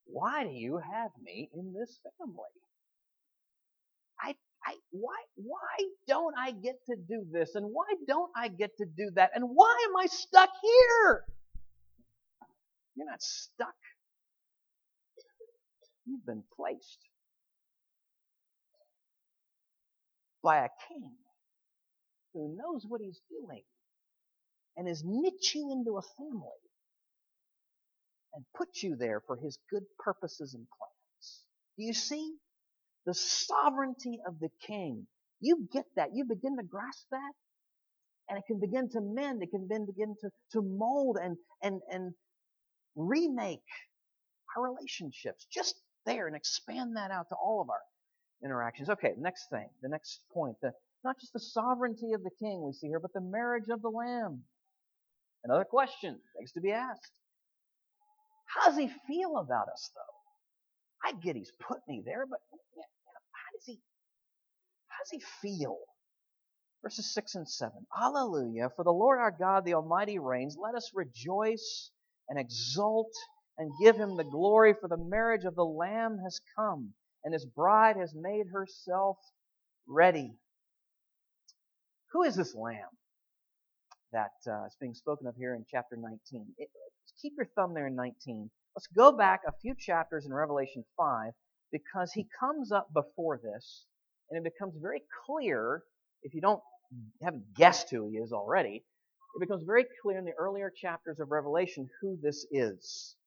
Why 0.08 0.44
do 0.44 0.50
you 0.50 0.78
have 0.92 1.12
me 1.22 1.52
in 1.54 1.72
this 1.72 2.00
family? 2.18 2.34
I, 4.20 4.34
I, 4.66 4.76
why, 4.92 5.16
why 5.36 5.88
don't 6.08 6.36
I 6.38 6.52
get 6.52 6.76
to 6.88 6.96
do 6.96 7.26
this? 7.32 7.56
And 7.56 7.68
why 7.68 7.86
don't 8.08 8.32
I 8.36 8.50
get 8.50 8.78
to 8.78 8.86
do 8.86 9.12
that? 9.16 9.32
And 9.36 9.46
why 9.46 9.76
am 9.90 9.98
I 9.98 10.08
stuck 10.08 10.50
here? 10.62 11.26
You're 12.96 13.08
not 13.08 13.22
stuck. 13.22 13.76
You've 16.06 16.26
been 16.26 16.44
placed 16.56 17.00
by 20.44 20.66
a 20.66 20.70
king 20.88 21.12
who 22.34 22.56
knows 22.58 22.86
what 22.88 23.02
he's 23.02 23.22
doing 23.30 23.64
and 24.78 24.88
has 24.88 25.04
knit 25.06 25.54
you 25.54 25.72
into 25.72 25.98
a 25.98 26.02
family 26.18 26.50
and 28.34 28.46
put 28.56 28.70
you 28.82 28.96
there 28.96 29.22
for 29.26 29.38
his 29.38 29.58
good 29.70 29.84
purposes 30.00 30.54
and 30.54 30.66
plans. 30.78 31.44
Do 31.78 31.84
you 31.84 31.94
see? 31.94 32.36
The 33.06 33.14
sovereignty 33.14 34.20
of 34.28 34.40
the 34.40 34.50
king. 34.66 35.08
You 35.40 35.68
get 35.72 35.86
that. 35.96 36.10
You 36.14 36.26
begin 36.26 36.58
to 36.58 36.64
grasp 36.64 37.06
that. 37.12 37.32
And 38.30 38.38
it 38.38 38.44
can 38.46 38.60
begin 38.60 38.90
to 38.92 39.02
mend. 39.02 39.42
It 39.42 39.52
can 39.52 39.68
begin 39.68 40.16
to, 40.22 40.30
to 40.54 40.62
mold 40.62 41.18
and, 41.22 41.38
and, 41.64 41.82
and 41.92 42.14
remake 42.96 43.60
our 44.56 44.72
relationships 44.72 45.48
just 45.52 45.76
there 46.06 46.28
and 46.28 46.36
expand 46.36 46.96
that 46.96 47.12
out 47.12 47.30
to 47.30 47.36
all 47.36 47.62
of 47.62 47.70
our 47.70 47.82
interactions. 48.44 48.90
Okay, 48.90 49.14
next 49.18 49.50
thing, 49.50 49.68
the 49.82 49.90
next 49.90 50.22
point. 50.34 50.56
The, 50.62 50.72
not 51.04 51.20
just 51.20 51.34
the 51.34 51.40
sovereignty 51.40 52.14
of 52.14 52.24
the 52.24 52.32
king 52.40 52.62
we 52.64 52.74
see 52.74 52.88
here, 52.88 53.00
but 53.00 53.14
the 53.14 53.22
marriage 53.22 53.70
of 53.70 53.82
the 53.82 53.90
lamb. 53.90 54.44
Another 55.44 55.66
question 55.66 56.20
begs 56.38 56.52
to 56.54 56.62
be 56.62 56.72
asked. 56.72 57.12
How 58.46 58.70
does 58.70 58.78
he 58.78 58.90
feel 59.08 59.38
about 59.38 59.70
us, 59.70 59.92
though? 59.96 60.19
I 61.04 61.14
get 61.14 61.36
he's 61.36 61.52
put 61.60 61.80
me 61.88 62.02
there, 62.06 62.26
but 62.30 62.40
how 62.52 63.58
does 63.58 63.66
he, 63.66 63.80
how 64.88 65.04
does 65.04 65.12
he 65.12 65.22
feel? 65.42 65.78
Verses 66.82 67.14
6 67.14 67.36
and 67.36 67.50
7. 67.50 67.74
Hallelujah. 67.94 68.70
For 68.76 68.84
the 68.84 68.92
Lord 68.92 69.20
our 69.20 69.36
God, 69.38 69.66
the 69.66 69.74
Almighty 69.74 70.20
reigns. 70.20 70.58
Let 70.62 70.76
us 70.76 70.92
rejoice 70.94 71.92
and 72.30 72.40
exult 72.40 73.12
and 73.58 73.72
give 73.82 73.98
him 73.98 74.16
the 74.16 74.24
glory, 74.24 74.74
for 74.80 74.88
the 74.88 74.98
marriage 74.98 75.44
of 75.44 75.56
the 75.56 75.66
Lamb 75.66 76.18
has 76.24 76.40
come, 76.56 76.94
and 77.26 77.34
his 77.34 77.46
bride 77.46 77.98
has 77.98 78.14
made 78.16 78.46
herself 78.54 79.18
ready. 79.86 80.32
Who 82.14 82.24
is 82.24 82.36
this 82.36 82.56
Lamb 82.56 82.90
that 84.14 84.32
uh, 84.48 84.66
is 84.66 84.76
being 84.80 84.94
spoken 84.94 85.28
of 85.28 85.36
here 85.36 85.56
in 85.56 85.66
chapter 85.70 85.98
19? 85.98 86.48
It, 86.58 86.70
keep 87.22 87.34
your 87.36 87.48
thumb 87.56 87.74
there 87.74 87.88
in 87.88 87.96
19. 87.96 88.50
Let's 88.80 88.88
go 88.96 89.12
back 89.12 89.42
a 89.46 89.52
few 89.62 89.76
chapters 89.78 90.26
in 90.26 90.34
Revelation 90.34 90.86
5 90.96 91.34
because 91.70 92.14
he 92.14 92.26
comes 92.40 92.72
up 92.72 92.88
before 92.94 93.38
this, 93.44 93.84
and 94.30 94.38
it 94.38 94.54
becomes 94.54 94.74
very 94.82 95.02
clear, 95.26 95.84
if 96.24 96.34
you 96.34 96.40
don't 96.40 96.62
haven't 97.22 97.54
guessed 97.54 97.90
who 97.90 98.08
he 98.08 98.16
is 98.16 98.32
already, 98.32 98.86
it 99.36 99.40
becomes 99.42 99.64
very 99.66 99.86
clear 100.02 100.18
in 100.18 100.24
the 100.24 100.32
earlier 100.40 100.72
chapters 100.74 101.20
of 101.20 101.30
Revelation 101.30 101.90
who 102.00 102.18
this 102.24 102.46
is. 102.52 103.18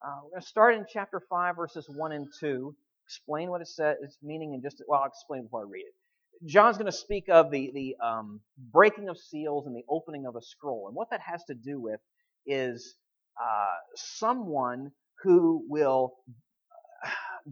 Uh, 0.00 0.20
we're 0.22 0.30
going 0.30 0.42
to 0.42 0.46
start 0.46 0.76
in 0.76 0.86
chapter 0.88 1.20
5, 1.28 1.56
verses 1.56 1.86
1 1.88 2.12
and 2.12 2.28
2, 2.38 2.72
explain 3.04 3.50
what 3.50 3.60
it 3.60 3.66
says, 3.66 3.96
its 4.02 4.16
meaning, 4.22 4.54
and 4.54 4.62
just, 4.62 4.80
well, 4.86 5.00
I'll 5.00 5.08
explain 5.08 5.42
before 5.42 5.62
I 5.62 5.68
read 5.68 5.86
it. 5.86 6.48
John's 6.48 6.76
going 6.76 6.86
to 6.86 6.92
speak 6.92 7.24
of 7.28 7.50
the, 7.50 7.72
the 7.74 7.96
um, 8.00 8.40
breaking 8.72 9.08
of 9.08 9.18
seals 9.18 9.66
and 9.66 9.74
the 9.74 9.82
opening 9.88 10.26
of 10.26 10.36
a 10.36 10.40
scroll. 10.40 10.86
And 10.86 10.94
what 10.94 11.10
that 11.10 11.20
has 11.20 11.42
to 11.48 11.54
do 11.54 11.80
with 11.80 11.98
is 12.46 12.94
uh, 13.40 13.76
someone 13.96 14.90
who 15.22 15.64
will 15.68 16.14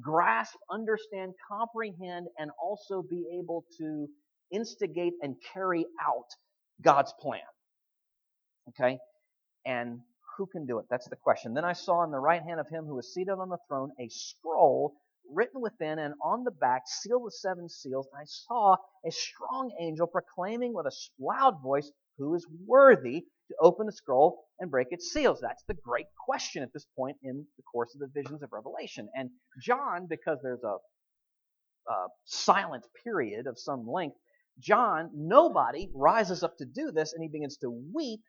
grasp, 0.01 0.55
understand, 0.71 1.33
comprehend, 1.51 2.29
and 2.39 2.51
also 2.63 3.03
be 3.03 3.25
able 3.39 3.65
to 3.79 4.09
instigate 4.53 5.15
and 5.23 5.37
carry 5.53 5.87
out 6.03 6.27
God's 6.83 7.13
plan. 7.21 7.41
Okay? 8.71 8.99
And 9.65 10.01
who 10.37 10.47
can 10.47 10.67
do 10.67 10.79
it? 10.79 10.87
That's 10.91 11.09
the 11.09 11.17
question. 11.17 11.55
Then 11.55 11.65
I 11.65 11.73
saw 11.73 12.05
in 12.05 12.11
the 12.11 12.19
right 12.19 12.43
hand 12.43 12.61
of 12.61 12.69
him 12.69 12.85
who 12.85 12.95
was 12.95 13.13
seated 13.13 13.33
on 13.33 13.49
the 13.49 13.59
throne 13.69 13.91
a 14.01 14.09
scroll 14.09 14.95
written 15.31 15.61
within 15.61 15.99
and 15.99 16.15
on 16.23 16.45
the 16.45 16.51
back, 16.51 16.83
sealed 16.87 17.23
with 17.23 17.35
seven 17.35 17.69
seals. 17.69 18.09
I 18.15 18.25
saw 18.25 18.77
a 19.05 19.11
strong 19.11 19.73
angel 19.81 20.07
proclaiming 20.07 20.73
with 20.73 20.87
a 20.87 20.93
loud 21.19 21.61
voice, 21.63 21.91
Who 22.19 22.35
is 22.35 22.47
worthy 22.67 23.21
to 23.49 23.55
open 23.61 23.87
the 23.87 23.93
scroll 23.93 24.45
and 24.59 24.71
break 24.71 24.89
its 24.91 25.13
seals? 25.13 25.41
That's 25.41 25.63
the 25.69 25.75
great 25.75 26.07
question 26.27 26.63
at 26.63 26.73
this 26.73 26.87
point 26.97 27.17
in 27.23 27.47
the 27.57 27.63
course 27.63 27.95
of 27.95 28.01
the 28.01 28.21
visions 28.21 28.43
of 28.43 28.53
Revelation. 28.53 29.09
And 29.15 29.31
John, 29.63 30.07
because 30.09 30.39
there's 30.43 30.65
a, 30.65 30.77
a 31.91 32.07
silent 32.25 32.85
period 33.05 33.47
of 33.47 33.59
some 33.59 33.87
length, 33.87 34.17
John, 34.59 35.11
nobody 35.15 35.89
rises 35.95 36.43
up 36.43 36.57
to 36.59 36.67
do 36.67 36.91
this, 36.91 37.13
and 37.13 37.23
he 37.23 37.29
begins 37.29 37.57
to 37.59 37.71
weep. 37.95 38.21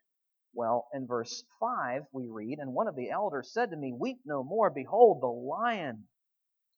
Well, 0.54 0.88
in 0.94 1.06
verse 1.06 1.44
5, 1.58 2.02
we 2.12 2.28
read, 2.28 2.58
And 2.58 2.72
one 2.72 2.88
of 2.88 2.96
the 2.96 3.10
elders 3.10 3.52
said 3.52 3.70
to 3.70 3.76
me, 3.76 3.92
Weep 3.92 4.18
no 4.24 4.44
more. 4.44 4.70
Behold, 4.70 5.20
the 5.20 5.26
lion 5.26 6.04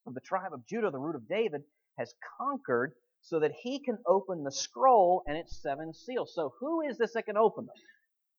of 0.06 0.14
the 0.14 0.20
tribe 0.20 0.52
of 0.52 0.66
Judah, 0.66 0.90
the 0.90 0.98
root 0.98 1.16
of 1.16 1.28
David, 1.28 1.62
has 1.98 2.14
conquered 2.38 2.94
so 3.22 3.40
that 3.40 3.52
he 3.62 3.78
can 3.78 3.98
open 4.06 4.42
the 4.44 4.52
scroll 4.52 5.22
and 5.26 5.36
its 5.36 5.60
seven 5.62 5.94
seals. 5.94 6.32
So, 6.34 6.52
who 6.60 6.82
is 6.82 6.98
this 6.98 7.12
that 7.14 7.26
can 7.26 7.36
open 7.36 7.66
them? 7.66 7.74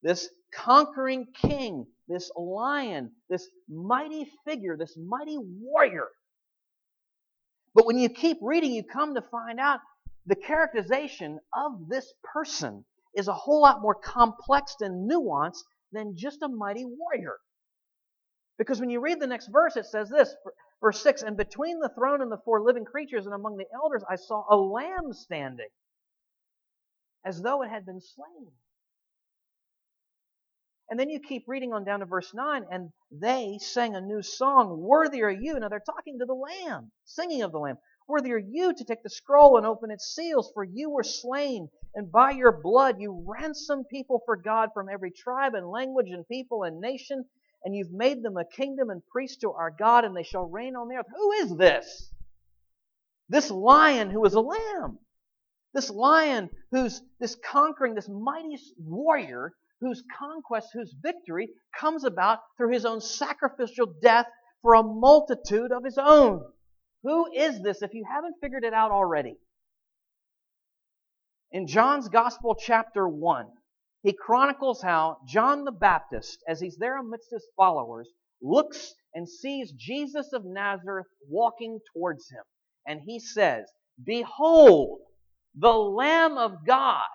This 0.03 0.29
conquering 0.53 1.27
king, 1.41 1.87
this 2.07 2.29
lion, 2.35 3.11
this 3.29 3.47
mighty 3.69 4.29
figure, 4.45 4.75
this 4.77 4.97
mighty 4.97 5.37
warrior. 5.39 6.07
But 7.73 7.85
when 7.85 7.97
you 7.97 8.09
keep 8.09 8.37
reading, 8.41 8.73
you 8.73 8.83
come 8.83 9.15
to 9.15 9.21
find 9.21 9.59
out 9.59 9.79
the 10.25 10.35
characterization 10.35 11.39
of 11.53 11.87
this 11.87 12.13
person 12.33 12.85
is 13.15 13.27
a 13.27 13.33
whole 13.33 13.61
lot 13.61 13.81
more 13.81 13.95
complex 13.95 14.75
and 14.81 15.09
nuanced 15.09 15.63
than 15.91 16.15
just 16.17 16.41
a 16.41 16.47
mighty 16.47 16.85
warrior. 16.85 17.37
Because 18.57 18.79
when 18.79 18.89
you 18.89 18.99
read 18.99 19.19
the 19.19 19.27
next 19.27 19.47
verse, 19.47 19.75
it 19.77 19.85
says 19.85 20.09
this 20.09 20.33
Verse 20.83 21.01
6 21.01 21.21
And 21.23 21.37
between 21.37 21.79
the 21.79 21.87
throne 21.87 22.21
and 22.21 22.29
the 22.29 22.41
four 22.43 22.61
living 22.61 22.83
creatures 22.83 23.25
and 23.25 23.33
among 23.33 23.55
the 23.55 23.67
elders, 23.73 24.03
I 24.09 24.17
saw 24.17 24.43
a 24.49 24.57
lamb 24.57 25.13
standing, 25.13 25.69
as 27.23 27.41
though 27.41 27.61
it 27.61 27.69
had 27.69 27.85
been 27.85 28.01
slain. 28.01 28.51
And 30.89 30.99
then 30.99 31.09
you 31.09 31.21
keep 31.21 31.45
reading 31.47 31.71
on 31.71 31.85
down 31.85 32.01
to 32.01 32.05
verse 32.05 32.33
9, 32.33 32.65
and 32.69 32.91
they 33.09 33.59
sang 33.61 33.95
a 33.95 34.01
new 34.01 34.21
song, 34.21 34.77
Worthy 34.81 35.23
are 35.23 35.31
you. 35.31 35.57
Now 35.57 35.69
they're 35.69 35.79
talking 35.79 36.19
to 36.19 36.25
the 36.25 36.33
Lamb, 36.33 36.91
singing 37.05 37.43
of 37.43 37.53
the 37.53 37.59
Lamb. 37.59 37.77
Worthy 38.05 38.33
are 38.33 38.37
you 38.37 38.73
to 38.73 38.83
take 38.83 39.03
the 39.03 39.09
scroll 39.09 39.55
and 39.55 39.65
open 39.65 39.89
its 39.89 40.13
seals, 40.13 40.51
for 40.53 40.65
you 40.65 40.89
were 40.89 41.03
slain, 41.03 41.69
and 41.95 42.11
by 42.11 42.31
your 42.31 42.51
blood 42.51 42.99
you 42.99 43.23
ransomed 43.25 43.87
people 43.87 44.21
for 44.25 44.35
God 44.35 44.71
from 44.73 44.89
every 44.89 45.11
tribe 45.11 45.53
and 45.53 45.69
language 45.69 46.09
and 46.09 46.27
people 46.27 46.63
and 46.63 46.81
nation 46.81 47.23
and 47.63 47.75
you've 47.75 47.91
made 47.91 48.23
them 48.23 48.37
a 48.37 48.45
kingdom 48.45 48.89
and 48.89 49.05
priests 49.07 49.37
to 49.37 49.51
our 49.51 49.71
God, 49.71 50.05
and 50.05 50.15
they 50.15 50.23
shall 50.23 50.45
reign 50.45 50.75
on 50.75 50.87
the 50.87 50.95
earth. 50.95 51.05
Who 51.15 51.31
is 51.31 51.55
this? 51.55 52.11
This 53.29 53.49
lion 53.49 54.09
who 54.09 54.23
is 54.25 54.33
a 54.33 54.41
lamb. 54.41 54.99
This 55.73 55.89
lion 55.89 56.49
who's 56.71 57.01
this 57.19 57.35
conquering, 57.35 57.95
this 57.95 58.09
mighty 58.09 58.57
warrior 58.77 59.53
whose 59.79 60.03
conquest, 60.17 60.69
whose 60.73 60.93
victory 61.01 61.49
comes 61.77 62.03
about 62.03 62.39
through 62.57 62.71
his 62.71 62.85
own 62.85 63.01
sacrificial 63.01 63.87
death 64.01 64.27
for 64.61 64.75
a 64.75 64.83
multitude 64.83 65.71
of 65.71 65.83
his 65.83 65.97
own. 65.97 66.41
Who 67.03 67.31
is 67.33 67.61
this 67.61 67.81
if 67.81 67.93
you 67.93 68.05
haven't 68.09 68.35
figured 68.41 68.63
it 68.63 68.73
out 68.73 68.91
already? 68.91 69.35
In 71.51 71.67
John's 71.67 72.07
Gospel, 72.07 72.55
chapter 72.55 73.07
1, 73.07 73.47
he 74.03 74.13
chronicles 74.13 74.81
how 74.81 75.17
John 75.25 75.63
the 75.63 75.71
Baptist, 75.71 76.43
as 76.47 76.59
he's 76.59 76.77
there 76.77 76.97
amidst 76.97 77.31
his 77.31 77.47
followers, 77.55 78.09
looks 78.41 78.93
and 79.15 79.27
sees 79.27 79.71
Jesus 79.71 80.33
of 80.33 80.43
Nazareth 80.43 81.07
walking 81.29 81.79
towards 81.93 82.29
him. 82.29 82.43
And 82.85 82.99
he 83.05 83.19
says, 83.19 83.65
Behold, 84.03 84.99
the 85.55 85.71
Lamb 85.71 86.37
of 86.37 86.65
God 86.65 87.05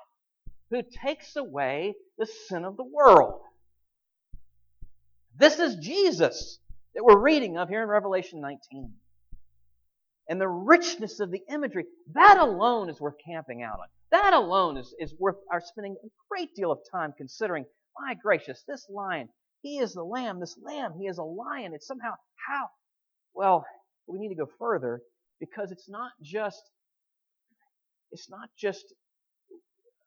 who 0.70 0.82
takes 1.04 1.36
away 1.36 1.94
the 2.16 2.26
sin 2.26 2.64
of 2.64 2.76
the 2.76 2.84
world. 2.84 3.40
This 5.36 5.58
is 5.58 5.76
Jesus 5.76 6.58
that 6.94 7.04
we're 7.04 7.20
reading 7.20 7.58
of 7.58 7.68
here 7.68 7.82
in 7.82 7.88
Revelation 7.88 8.40
19. 8.40 8.92
And 10.28 10.40
the 10.40 10.48
richness 10.48 11.20
of 11.20 11.30
the 11.30 11.42
imagery, 11.50 11.84
that 12.12 12.38
alone 12.38 12.88
is 12.88 13.00
worth 13.00 13.16
camping 13.24 13.62
out 13.62 13.78
on. 13.78 13.86
That 14.10 14.32
alone 14.32 14.76
is, 14.76 14.94
is 14.98 15.14
worth 15.18 15.36
our 15.52 15.60
spending 15.60 15.96
a 16.02 16.08
great 16.30 16.54
deal 16.54 16.72
of 16.72 16.78
time 16.90 17.12
considering, 17.16 17.66
my 17.98 18.14
gracious, 18.14 18.62
this 18.66 18.86
lion, 18.88 19.28
he 19.60 19.78
is 19.78 19.92
the 19.92 20.04
lamb. 20.04 20.40
This 20.40 20.56
lamb, 20.62 20.94
he 20.98 21.06
is 21.06 21.18
a 21.18 21.22
lion. 21.22 21.74
It's 21.74 21.86
somehow, 21.86 22.12
how? 22.46 22.68
Well, 23.34 23.66
we 24.06 24.18
need 24.18 24.30
to 24.30 24.34
go 24.34 24.48
further 24.58 25.02
because 25.40 25.70
it's 25.72 25.88
not 25.88 26.12
just, 26.22 26.62
it's 28.12 28.30
not 28.30 28.48
just 28.58 28.84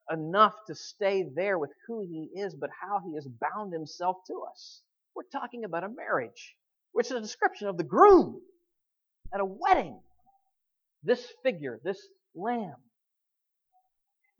enough 0.09 0.55
to 0.67 0.75
stay 0.75 1.23
there 1.35 1.59
with 1.59 1.71
who 1.87 2.01
he 2.01 2.29
is, 2.39 2.55
but 2.55 2.69
how 2.81 2.99
he 3.05 3.15
has 3.15 3.27
bound 3.27 3.71
himself 3.71 4.17
to 4.27 4.43
us. 4.49 4.81
We're 5.15 5.23
talking 5.31 5.63
about 5.63 5.83
a 5.83 5.89
marriage, 5.89 6.55
which 6.91 7.07
is 7.07 7.11
a 7.11 7.21
description 7.21 7.67
of 7.67 7.77
the 7.77 7.83
groom 7.83 8.41
at 9.33 9.41
a 9.41 9.45
wedding. 9.45 9.99
This 11.03 11.25
figure, 11.43 11.79
this 11.83 11.99
lamb, 12.35 12.75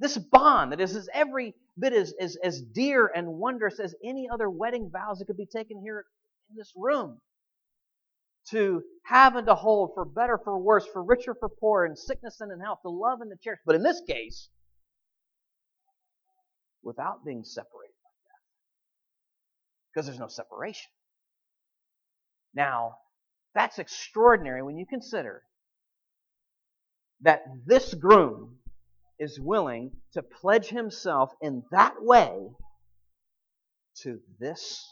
this 0.01 0.17
bond 0.17 0.71
that 0.71 0.81
is 0.81 0.95
as 0.95 1.07
every 1.13 1.53
bit 1.79 1.93
as, 1.93 2.13
as, 2.19 2.35
as 2.43 2.59
dear 2.59 3.09
and 3.15 3.27
wondrous 3.27 3.79
as 3.79 3.93
any 4.03 4.27
other 4.27 4.49
wedding 4.49 4.89
vows 4.91 5.19
that 5.19 5.25
could 5.25 5.37
be 5.37 5.45
taken 5.45 5.79
here 5.81 6.05
in 6.49 6.57
this 6.57 6.73
room. 6.75 7.19
To 8.49 8.81
have 9.05 9.35
and 9.35 9.45
to 9.45 9.53
hold, 9.53 9.91
for 9.93 10.03
better, 10.03 10.39
for 10.43 10.57
worse, 10.57 10.87
for 10.91 11.03
richer, 11.03 11.35
for 11.39 11.47
poorer, 11.47 11.85
in 11.85 11.95
sickness 11.95 12.41
and 12.41 12.51
in 12.51 12.59
health, 12.59 12.79
to 12.81 12.89
love 12.89 13.21
and 13.21 13.29
to 13.29 13.37
cherish. 13.43 13.59
But 13.63 13.75
in 13.75 13.83
this 13.83 14.01
case, 14.09 14.49
without 16.81 17.23
being 17.23 17.43
separated 17.43 17.93
like 18.03 18.17
that. 18.25 18.41
Because 19.93 20.07
there's 20.07 20.19
no 20.19 20.27
separation. 20.27 20.89
Now, 22.55 22.95
that's 23.53 23.77
extraordinary 23.77 24.63
when 24.63 24.77
you 24.77 24.87
consider 24.87 25.43
that 27.21 27.43
this 27.67 27.93
groom 27.93 28.55
is 29.21 29.39
willing 29.39 29.91
to 30.13 30.23
pledge 30.23 30.67
himself 30.67 31.31
in 31.41 31.63
that 31.71 31.93
way 32.01 32.35
to 34.01 34.19
this 34.39 34.83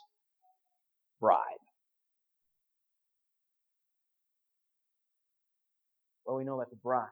bride. 1.20 1.42
What 6.24 6.36
do 6.36 6.38
we 6.38 6.46
know 6.46 6.54
about 6.54 6.70
the 6.70 6.76
bride? 6.76 7.10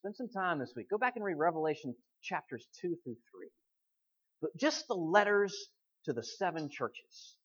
Spend 0.00 0.16
some 0.16 0.30
time 0.30 0.58
this 0.58 0.72
week. 0.74 0.88
Go 0.88 0.96
back 0.96 1.16
and 1.16 1.24
read 1.24 1.36
Revelation 1.36 1.94
chapters 2.22 2.66
2 2.80 2.96
through 3.04 3.16
3. 3.30 3.48
But 4.40 4.56
just 4.56 4.88
the 4.88 4.94
letters 4.94 5.54
to 6.06 6.14
the 6.14 6.22
seven 6.22 6.70
churches. 6.70 7.36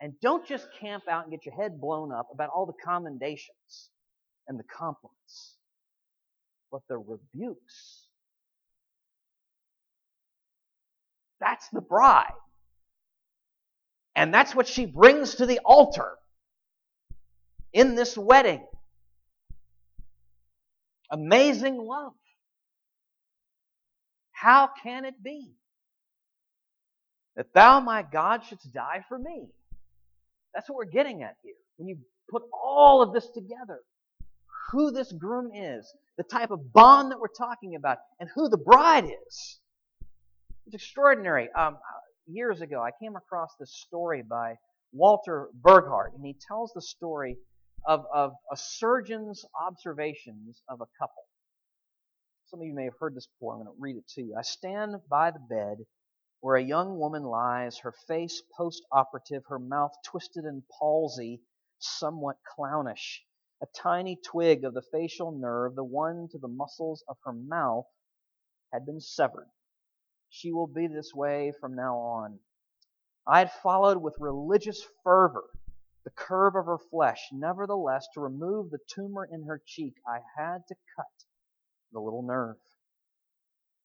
And 0.00 0.14
don't 0.20 0.44
just 0.44 0.66
camp 0.80 1.04
out 1.08 1.22
and 1.22 1.30
get 1.30 1.46
your 1.46 1.54
head 1.54 1.80
blown 1.80 2.12
up 2.12 2.26
about 2.32 2.50
all 2.52 2.66
the 2.66 2.72
commendations 2.84 3.90
and 4.48 4.58
the 4.58 4.64
compliments, 4.64 5.56
but 6.74 6.82
the 6.88 6.98
rebukes. 6.98 8.08
That's 11.40 11.68
the 11.68 11.80
bride. 11.80 12.32
And 14.16 14.34
that's 14.34 14.56
what 14.56 14.66
she 14.66 14.84
brings 14.84 15.36
to 15.36 15.46
the 15.46 15.60
altar 15.64 16.14
in 17.72 17.94
this 17.94 18.18
wedding. 18.18 18.66
Amazing 21.12 21.78
love. 21.78 22.14
How 24.32 24.68
can 24.82 25.04
it 25.04 25.22
be 25.22 25.52
that 27.36 27.54
thou, 27.54 27.78
my 27.78 28.02
God, 28.02 28.42
shouldst 28.48 28.72
die 28.72 29.04
for 29.08 29.16
me? 29.16 29.46
That's 30.52 30.68
what 30.68 30.76
we're 30.76 30.84
getting 30.86 31.22
at 31.22 31.36
here. 31.44 31.54
When 31.76 31.86
you 31.86 31.98
put 32.28 32.42
all 32.52 33.00
of 33.00 33.12
this 33.12 33.28
together, 33.30 33.78
who 34.74 34.90
this 34.90 35.12
groom 35.12 35.52
is, 35.54 35.94
the 36.18 36.24
type 36.24 36.50
of 36.50 36.72
bond 36.72 37.12
that 37.12 37.20
we're 37.20 37.28
talking 37.28 37.76
about, 37.76 37.98
and 38.18 38.28
who 38.34 38.48
the 38.48 38.58
bride 38.58 39.04
is. 39.04 39.60
It's 40.66 40.74
extraordinary. 40.74 41.48
Um, 41.56 41.78
years 42.26 42.60
ago, 42.60 42.82
I 42.82 42.90
came 43.00 43.14
across 43.14 43.50
this 43.60 43.72
story 43.86 44.24
by 44.28 44.56
Walter 44.92 45.48
Burghardt, 45.54 46.14
and 46.14 46.26
he 46.26 46.34
tells 46.48 46.72
the 46.74 46.82
story 46.82 47.36
of, 47.86 48.04
of 48.12 48.32
a 48.52 48.56
surgeon's 48.56 49.44
observations 49.64 50.60
of 50.68 50.80
a 50.80 50.90
couple. 50.98 51.22
Some 52.46 52.60
of 52.60 52.66
you 52.66 52.74
may 52.74 52.84
have 52.84 52.98
heard 52.98 53.14
this 53.14 53.28
before. 53.28 53.54
I'm 53.54 53.64
going 53.64 53.76
to 53.76 53.80
read 53.80 53.96
it 53.96 54.08
to 54.16 54.22
you. 54.22 54.34
I 54.36 54.42
stand 54.42 54.96
by 55.08 55.30
the 55.30 55.38
bed 55.38 55.78
where 56.40 56.56
a 56.56 56.62
young 56.62 56.98
woman 56.98 57.22
lies, 57.22 57.78
her 57.78 57.94
face 58.08 58.42
post 58.56 58.82
operative, 58.90 59.44
her 59.48 59.60
mouth 59.60 59.92
twisted 60.04 60.44
in 60.44 60.64
palsy, 60.80 61.42
somewhat 61.78 62.36
clownish. 62.56 63.22
A 63.62 63.66
tiny 63.66 64.16
twig 64.16 64.64
of 64.64 64.74
the 64.74 64.82
facial 64.82 65.30
nerve, 65.30 65.74
the 65.74 65.84
one 65.84 66.28
to 66.30 66.38
the 66.38 66.48
muscles 66.48 67.04
of 67.08 67.16
her 67.24 67.32
mouth, 67.32 67.86
had 68.72 68.84
been 68.84 69.00
severed. 69.00 69.50
She 70.28 70.52
will 70.52 70.66
be 70.66 70.86
this 70.86 71.14
way 71.14 71.52
from 71.60 71.74
now 71.74 71.96
on. 71.96 72.40
I 73.26 73.38
had 73.38 73.52
followed 73.52 73.98
with 73.98 74.16
religious 74.18 74.84
fervor 75.02 75.48
the 76.04 76.10
curve 76.10 76.56
of 76.56 76.66
her 76.66 76.78
flesh. 76.78 77.28
Nevertheless, 77.32 78.08
to 78.14 78.20
remove 78.20 78.70
the 78.70 78.80
tumor 78.88 79.24
in 79.24 79.44
her 79.44 79.62
cheek, 79.64 79.94
I 80.06 80.20
had 80.36 80.66
to 80.66 80.74
cut 80.96 81.06
the 81.92 82.00
little 82.00 82.22
nerve. 82.22 82.58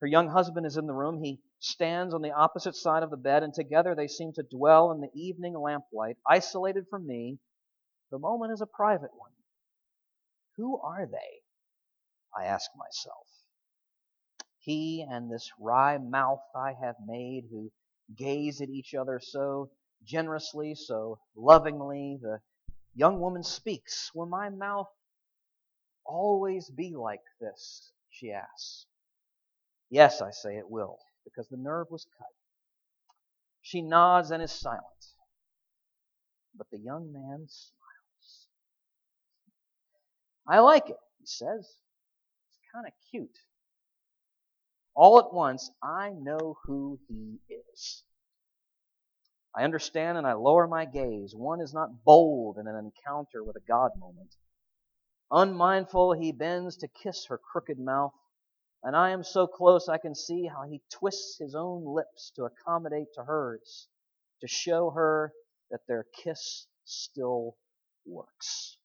Her 0.02 0.08
young 0.08 0.30
husband 0.30 0.66
is 0.66 0.78
in 0.78 0.88
the 0.88 0.94
room. 0.94 1.22
He 1.24 1.42
stands 1.60 2.14
on 2.14 2.22
the 2.22 2.32
opposite 2.32 2.76
side 2.76 3.04
of 3.04 3.10
the 3.10 3.18
bed, 3.18 3.44
and 3.44 3.54
together 3.54 3.96
they 3.96 4.08
seem 4.08 4.34
to 4.34 4.44
dwell 4.44 4.92
in 4.92 5.02
the 5.02 5.12
evening 5.14 5.54
lamplight, 5.54 6.18
isolated 6.28 6.88
from 6.90 7.06
me. 7.06 7.40
The 8.12 8.20
moment 8.20 8.52
is 8.52 8.62
a 8.62 8.66
private 8.66 9.16
one. 9.16 9.32
Who 10.60 10.78
are 10.82 11.06
they? 11.06 11.42
I 12.38 12.44
ask 12.44 12.70
myself. 12.76 13.26
He 14.58 15.08
and 15.10 15.32
this 15.32 15.50
wry 15.58 15.98
mouth 15.98 16.42
I 16.54 16.74
have 16.74 16.98
made, 17.06 17.46
who 17.50 17.72
gaze 18.14 18.60
at 18.60 18.68
each 18.68 18.94
other 18.94 19.22
so 19.24 19.72
generously, 20.04 20.76
so 20.76 21.20
lovingly. 21.34 22.20
The 22.22 22.42
young 22.94 23.22
woman 23.22 23.42
speaks. 23.42 24.12
Will 24.14 24.26
my 24.26 24.50
mouth 24.50 24.90
always 26.06 26.70
be 26.70 26.94
like 26.94 27.24
this? 27.40 27.94
She 28.10 28.34
asks. 28.34 28.86
Yes, 29.90 30.22
I 30.22 30.32
say 30.32 30.58
it 30.58 30.70
will, 30.70 30.98
because 31.24 31.48
the 31.48 31.56
nerve 31.56 31.88
was 31.90 32.06
cut. 32.18 32.28
She 33.62 33.82
nods 33.82 34.32
and 34.32 34.44
is 34.44 34.52
silent. 34.52 34.84
But 36.54 36.70
the 36.70 36.80
young 36.80 37.14
man. 37.14 37.48
I 40.50 40.60
like 40.60 40.90
it, 40.90 40.98
he 41.20 41.26
says. 41.28 41.60
It's 41.60 42.60
kind 42.74 42.88
of 42.88 42.94
cute. 43.12 43.38
All 44.96 45.20
at 45.20 45.32
once, 45.32 45.70
I 45.84 46.10
know 46.10 46.58
who 46.66 47.00
he 47.08 47.40
is. 47.48 48.04
I 49.56 49.64
understand 49.64 50.18
and 50.18 50.26
I 50.26 50.34
lower 50.34 50.68
my 50.68 50.86
gaze. 50.86 51.36
One 51.36 51.62
is 51.62 51.74
not 51.74 52.04
bold 52.04 52.58
in 52.58 52.68
an 52.68 52.76
encounter 52.76 53.44
with 53.44 53.58
a 53.58 53.68
God 53.68 53.92
moment. 53.98 54.36
Unmindful, 55.32 56.14
he 56.14 56.32
bends 56.32 56.78
to 56.78 56.88
kiss 56.88 57.28
her 57.28 57.38
crooked 57.38 57.78
mouth, 57.78 58.14
and 58.82 58.96
I 58.96 59.12
am 59.12 59.24
so 59.24 59.46
close 59.46 59.88
I 59.88 60.00
can 60.00 60.16
see 60.16 60.48
how 60.48 60.64
he 60.64 60.82
twists 60.92 61.38
his 61.38 61.54
own 61.54 61.86
lips 61.86 62.32
to 62.36 62.46
accommodate 62.46 63.14
to 63.14 63.24
hers, 63.24 63.88
to 64.42 64.48
show 64.48 64.90
her 64.90 65.32
that 65.70 65.82
their 65.88 66.08
kiss 66.24 66.66
still 66.86 67.56
works. 68.06 68.79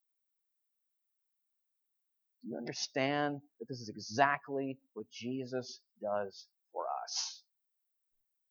Do 2.44 2.50
you 2.52 2.58
understand 2.58 3.40
that 3.60 3.68
this 3.68 3.80
is 3.80 3.90
exactly 3.90 4.78
what 4.94 5.06
Jesus 5.10 5.80
does 6.02 6.46
for 6.72 6.84
us? 7.04 7.42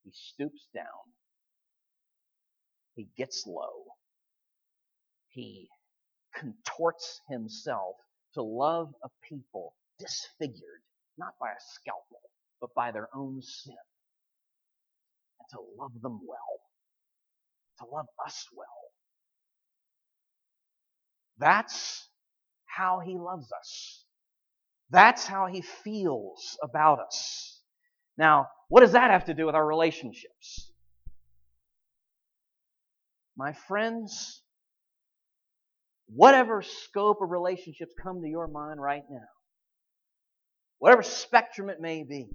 He 0.03 0.11
stoops 0.13 0.67
down 0.75 1.13
he 2.95 3.07
gets 3.17 3.45
low. 3.47 3.85
He 5.29 5.69
contorts 6.35 7.21
himself 7.29 7.95
to 8.35 8.41
love 8.43 8.93
a 9.03 9.09
people 9.27 9.75
disfigured, 9.99 10.81
not 11.17 11.33
by 11.39 11.49
a 11.49 11.61
scalpel, 11.73 12.21
but 12.61 12.73
by 12.75 12.91
their 12.91 13.09
own 13.15 13.41
sin. 13.41 13.75
And 15.39 15.47
to 15.51 15.59
love 15.81 15.93
them 16.01 16.21
well. 16.27 16.59
To 17.79 17.85
love 17.95 18.07
us 18.25 18.47
well. 18.55 18.67
That's 21.39 22.07
how 22.75 23.01
he 23.05 23.17
loves 23.17 23.51
us. 23.51 24.05
That's 24.89 25.25
how 25.25 25.47
he 25.47 25.61
feels 25.61 26.57
about 26.63 26.99
us. 26.99 27.61
Now, 28.17 28.47
what 28.69 28.81
does 28.81 28.91
that 28.91 29.11
have 29.11 29.25
to 29.25 29.33
do 29.33 29.45
with 29.45 29.55
our 29.55 29.65
relationships? 29.65 30.71
My 33.35 33.53
friends, 33.67 34.41
whatever 36.07 36.61
scope 36.61 37.17
of 37.21 37.31
relationships 37.31 37.93
come 38.01 38.21
to 38.21 38.27
your 38.27 38.47
mind 38.47 38.79
right 38.79 39.03
now, 39.09 39.25
whatever 40.77 41.01
spectrum 41.01 41.69
it 41.69 41.81
may 41.81 42.03
be, 42.03 42.29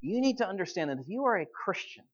you 0.00 0.20
need 0.20 0.38
to 0.38 0.48
understand 0.48 0.90
that 0.90 0.98
if 0.98 1.08
you 1.08 1.24
are 1.24 1.38
a 1.38 1.46
Christian, 1.64 2.04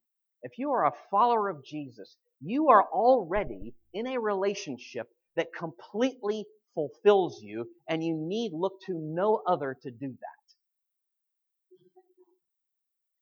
if 0.43 0.53
you 0.59 0.71
are 0.71 0.87
a 0.87 0.93
follower 1.11 1.49
of 1.49 1.65
Jesus, 1.65 2.17
you 2.41 2.69
are 2.69 2.85
already 2.93 3.75
in 3.93 4.07
a 4.07 4.21
relationship 4.21 5.09
that 5.37 5.49
completely 5.57 6.47
fulfills 6.75 7.43
you, 7.43 7.67
and 7.89 8.03
you 8.05 8.15
need 8.17 8.53
look 8.53 8.75
to 8.87 8.95
no 8.95 9.43
other 9.47 9.77
to 9.83 9.91
do 9.91 10.09
that. 10.09 10.41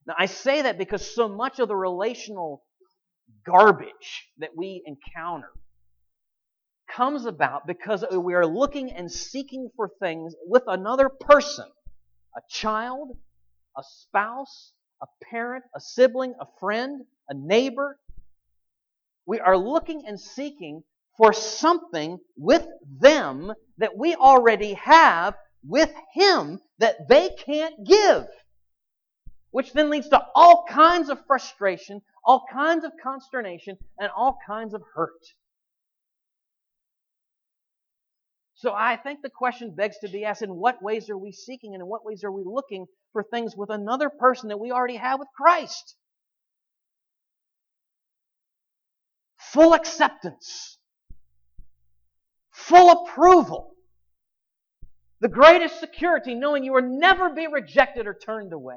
Now, 0.06 0.14
I 0.18 0.26
say 0.26 0.62
that 0.62 0.78
because 0.78 1.14
so 1.14 1.28
much 1.28 1.58
of 1.58 1.68
the 1.68 1.76
relational 1.76 2.62
garbage 3.44 4.26
that 4.38 4.50
we 4.56 4.82
encounter 4.86 5.50
comes 6.90 7.26
about 7.26 7.66
because 7.66 8.04
we 8.10 8.34
are 8.34 8.46
looking 8.46 8.90
and 8.90 9.12
seeking 9.12 9.68
for 9.76 9.90
things 10.00 10.34
with 10.46 10.62
another 10.66 11.08
person 11.08 11.66
a 12.36 12.40
child, 12.48 13.16
a 13.76 13.82
spouse, 13.82 14.72
a 15.02 15.06
parent, 15.30 15.64
a 15.74 15.80
sibling, 15.80 16.34
a 16.40 16.46
friend, 16.60 17.02
a 17.28 17.34
neighbor. 17.34 17.98
We 19.26 19.40
are 19.40 19.56
looking 19.56 20.04
and 20.06 20.18
seeking 20.18 20.82
for 21.18 21.32
something 21.32 22.18
with 22.36 22.66
them 23.00 23.52
that 23.76 23.98
we 23.98 24.14
already 24.14 24.74
have 24.74 25.34
with 25.66 25.92
Him 26.14 26.60
that 26.78 27.08
they 27.08 27.30
can't 27.44 27.84
give. 27.84 28.26
Which 29.50 29.72
then 29.72 29.90
leads 29.90 30.08
to 30.10 30.24
all 30.34 30.64
kinds 30.68 31.10
of 31.10 31.18
frustration, 31.26 32.00
all 32.24 32.44
kinds 32.50 32.84
of 32.84 32.92
consternation, 33.02 33.76
and 33.98 34.10
all 34.16 34.38
kinds 34.46 34.74
of 34.74 34.82
hurt. 34.94 35.24
So 38.54 38.72
I 38.72 38.96
think 38.96 39.22
the 39.22 39.30
question 39.30 39.74
begs 39.74 39.98
to 40.00 40.08
be 40.08 40.24
asked 40.24 40.42
in 40.42 40.54
what 40.54 40.82
ways 40.82 41.10
are 41.10 41.18
we 41.18 41.32
seeking 41.32 41.74
and 41.74 41.82
in 41.82 41.88
what 41.88 42.04
ways 42.04 42.24
are 42.24 42.32
we 42.32 42.42
looking 42.44 42.86
for 43.12 43.22
things 43.22 43.56
with 43.56 43.70
another 43.70 44.10
person 44.10 44.48
that 44.48 44.60
we 44.60 44.70
already 44.70 44.96
have 44.96 45.18
with 45.18 45.28
Christ? 45.36 45.96
Full 49.36 49.74
acceptance 49.74 50.77
full 52.68 52.90
approval. 52.90 53.74
The 55.20 55.28
greatest 55.28 55.80
security, 55.80 56.34
knowing 56.34 56.62
you 56.62 56.74
will 56.74 56.82
never 56.82 57.30
be 57.30 57.46
rejected 57.48 58.06
or 58.06 58.14
turned 58.14 58.52
away. 58.52 58.76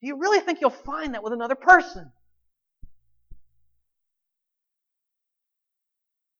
Do 0.00 0.06
you 0.06 0.18
really 0.18 0.40
think 0.40 0.60
you'll 0.60 0.70
find 0.70 1.14
that 1.14 1.22
with 1.22 1.32
another 1.32 1.56
person? 1.56 2.10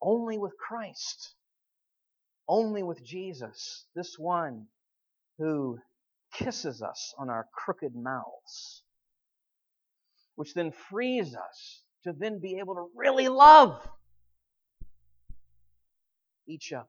Only 0.01 0.39
with 0.39 0.53
Christ. 0.57 1.35
Only 2.49 2.83
with 2.83 3.05
Jesus. 3.05 3.85
This 3.95 4.15
one 4.17 4.67
who 5.39 5.79
kisses 6.33 6.81
us 6.81 7.15
on 7.19 7.29
our 7.29 7.47
crooked 7.53 7.95
mouths. 7.95 8.85
Which 10.37 10.55
then 10.55 10.73
frees 10.89 11.35
us 11.35 11.83
to 12.05 12.15
then 12.17 12.41
be 12.41 12.59
able 12.61 12.77
to 12.77 12.89
really 12.95 13.29
love 13.29 13.87
each 16.49 16.73
other. 16.73 16.87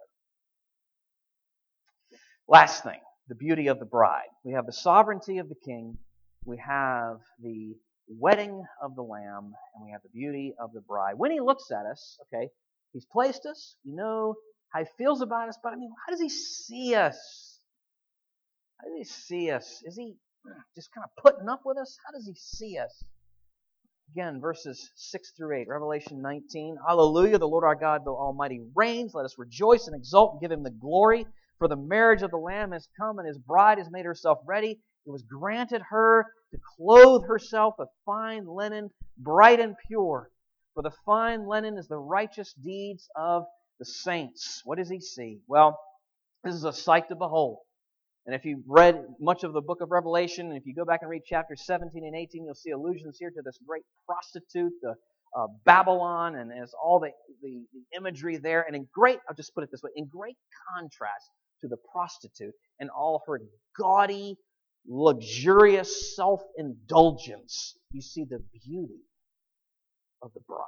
Last 2.47 2.83
thing, 2.83 2.99
the 3.27 3.35
beauty 3.35 3.67
of 3.67 3.79
the 3.79 3.85
bride. 3.85 4.29
We 4.43 4.53
have 4.53 4.65
the 4.65 4.73
sovereignty 4.73 5.37
of 5.37 5.49
the 5.49 5.55
king, 5.63 5.97
we 6.45 6.57
have 6.57 7.17
the 7.41 7.75
wedding 8.07 8.63
of 8.81 8.95
the 8.95 9.03
lamb, 9.03 9.53
and 9.75 9.83
we 9.83 9.91
have 9.91 10.01
the 10.01 10.09
beauty 10.09 10.55
of 10.59 10.73
the 10.73 10.81
bride. 10.81 11.13
When 11.17 11.31
he 11.31 11.39
looks 11.39 11.71
at 11.71 11.85
us, 11.85 12.17
okay, 12.23 12.49
he's 12.91 13.05
placed 13.05 13.45
us, 13.45 13.75
we 13.85 13.93
know 13.93 14.35
how 14.69 14.79
he 14.79 14.85
feels 14.97 15.21
about 15.21 15.49
us, 15.49 15.57
but 15.61 15.73
I 15.73 15.75
mean, 15.75 15.91
how 16.05 16.11
does 16.11 16.21
he 16.21 16.29
see 16.29 16.95
us? 16.95 17.59
How 18.79 18.87
does 18.87 18.97
he 18.97 19.03
see 19.03 19.51
us? 19.51 19.83
Is 19.85 19.95
he 19.95 20.15
just 20.75 20.89
kind 20.93 21.05
of 21.05 21.23
putting 21.23 21.49
up 21.49 21.61
with 21.65 21.77
us? 21.77 21.97
How 22.05 22.11
does 22.13 22.25
he 22.25 22.33
see 22.35 22.77
us? 22.77 23.03
Again, 24.13 24.41
verses 24.41 24.89
6 24.95 25.33
through 25.37 25.61
8, 25.61 25.67
Revelation 25.67 26.21
19. 26.21 26.77
Hallelujah, 26.87 27.37
the 27.37 27.47
Lord 27.47 27.63
our 27.63 27.75
God, 27.75 28.03
the 28.03 28.11
Almighty 28.11 28.59
reigns. 28.73 29.13
Let 29.13 29.25
us 29.25 29.37
rejoice 29.37 29.85
and 29.85 29.95
exult 29.95 30.33
and 30.33 30.41
give 30.41 30.51
him 30.51 30.63
the 30.63 30.71
glory. 30.71 31.27
For 31.59 31.67
the 31.67 31.75
marriage 31.75 32.23
of 32.23 32.31
the 32.31 32.37
Lamb 32.37 32.71
has 32.71 32.87
come, 32.99 33.19
and 33.19 33.27
his 33.27 33.37
bride 33.37 33.77
has 33.77 33.91
made 33.91 34.05
herself 34.05 34.39
ready. 34.47 34.79
It 35.05 35.11
was 35.11 35.21
granted 35.21 35.83
her 35.89 36.25
to 36.51 36.59
clothe 36.77 37.27
herself 37.27 37.75
with 37.77 37.89
fine 38.05 38.47
linen, 38.47 38.89
bright 39.17 39.59
and 39.59 39.75
pure. 39.87 40.31
For 40.73 40.81
the 40.81 40.95
fine 41.05 41.47
linen 41.47 41.77
is 41.77 41.87
the 41.87 41.97
righteous 41.97 42.53
deeds 42.53 43.07
of 43.15 43.43
the 43.77 43.85
saints. 43.85 44.61
What 44.65 44.79
does 44.79 44.89
he 44.89 45.01
see? 45.01 45.41
Well, 45.47 45.79
this 46.43 46.55
is 46.55 46.63
a 46.63 46.73
sight 46.73 47.09
to 47.09 47.15
behold. 47.15 47.59
And 48.25 48.35
if 48.35 48.45
you've 48.45 48.63
read 48.67 49.03
much 49.19 49.43
of 49.43 49.53
the 49.53 49.61
book 49.61 49.81
of 49.81 49.91
Revelation, 49.91 50.47
and 50.47 50.57
if 50.57 50.65
you 50.65 50.75
go 50.75 50.85
back 50.85 50.99
and 51.01 51.09
read 51.09 51.23
chapters 51.25 51.63
17 51.65 52.03
and 52.05 52.15
18, 52.15 52.45
you'll 52.45 52.53
see 52.53 52.71
allusions 52.71 53.17
here 53.19 53.31
to 53.31 53.41
this 53.43 53.57
great 53.65 53.83
prostitute, 54.05 54.73
the 54.81 54.95
uh, 55.37 55.47
Babylon, 55.65 56.35
and 56.35 56.51
as 56.51 56.73
all 56.83 56.99
the, 56.99 57.11
the, 57.41 57.63
the 57.73 57.97
imagery 57.97 58.37
there. 58.37 58.63
And 58.67 58.75
in 58.75 58.87
great, 58.93 59.19
I'll 59.27 59.35
just 59.35 59.53
put 59.55 59.63
it 59.63 59.69
this 59.71 59.81
way, 59.83 59.91
in 59.95 60.07
great 60.07 60.37
contrast 60.73 61.29
to 61.61 61.67
the 61.67 61.77
prostitute 61.91 62.53
and 62.79 62.89
all 62.89 63.23
her 63.27 63.39
gaudy, 63.77 64.37
luxurious 64.87 66.15
self-indulgence, 66.15 67.75
you 67.91 68.01
see 68.01 68.25
the 68.25 68.43
beauty 68.65 69.01
of 70.21 70.31
the 70.33 70.41
bride. 70.47 70.65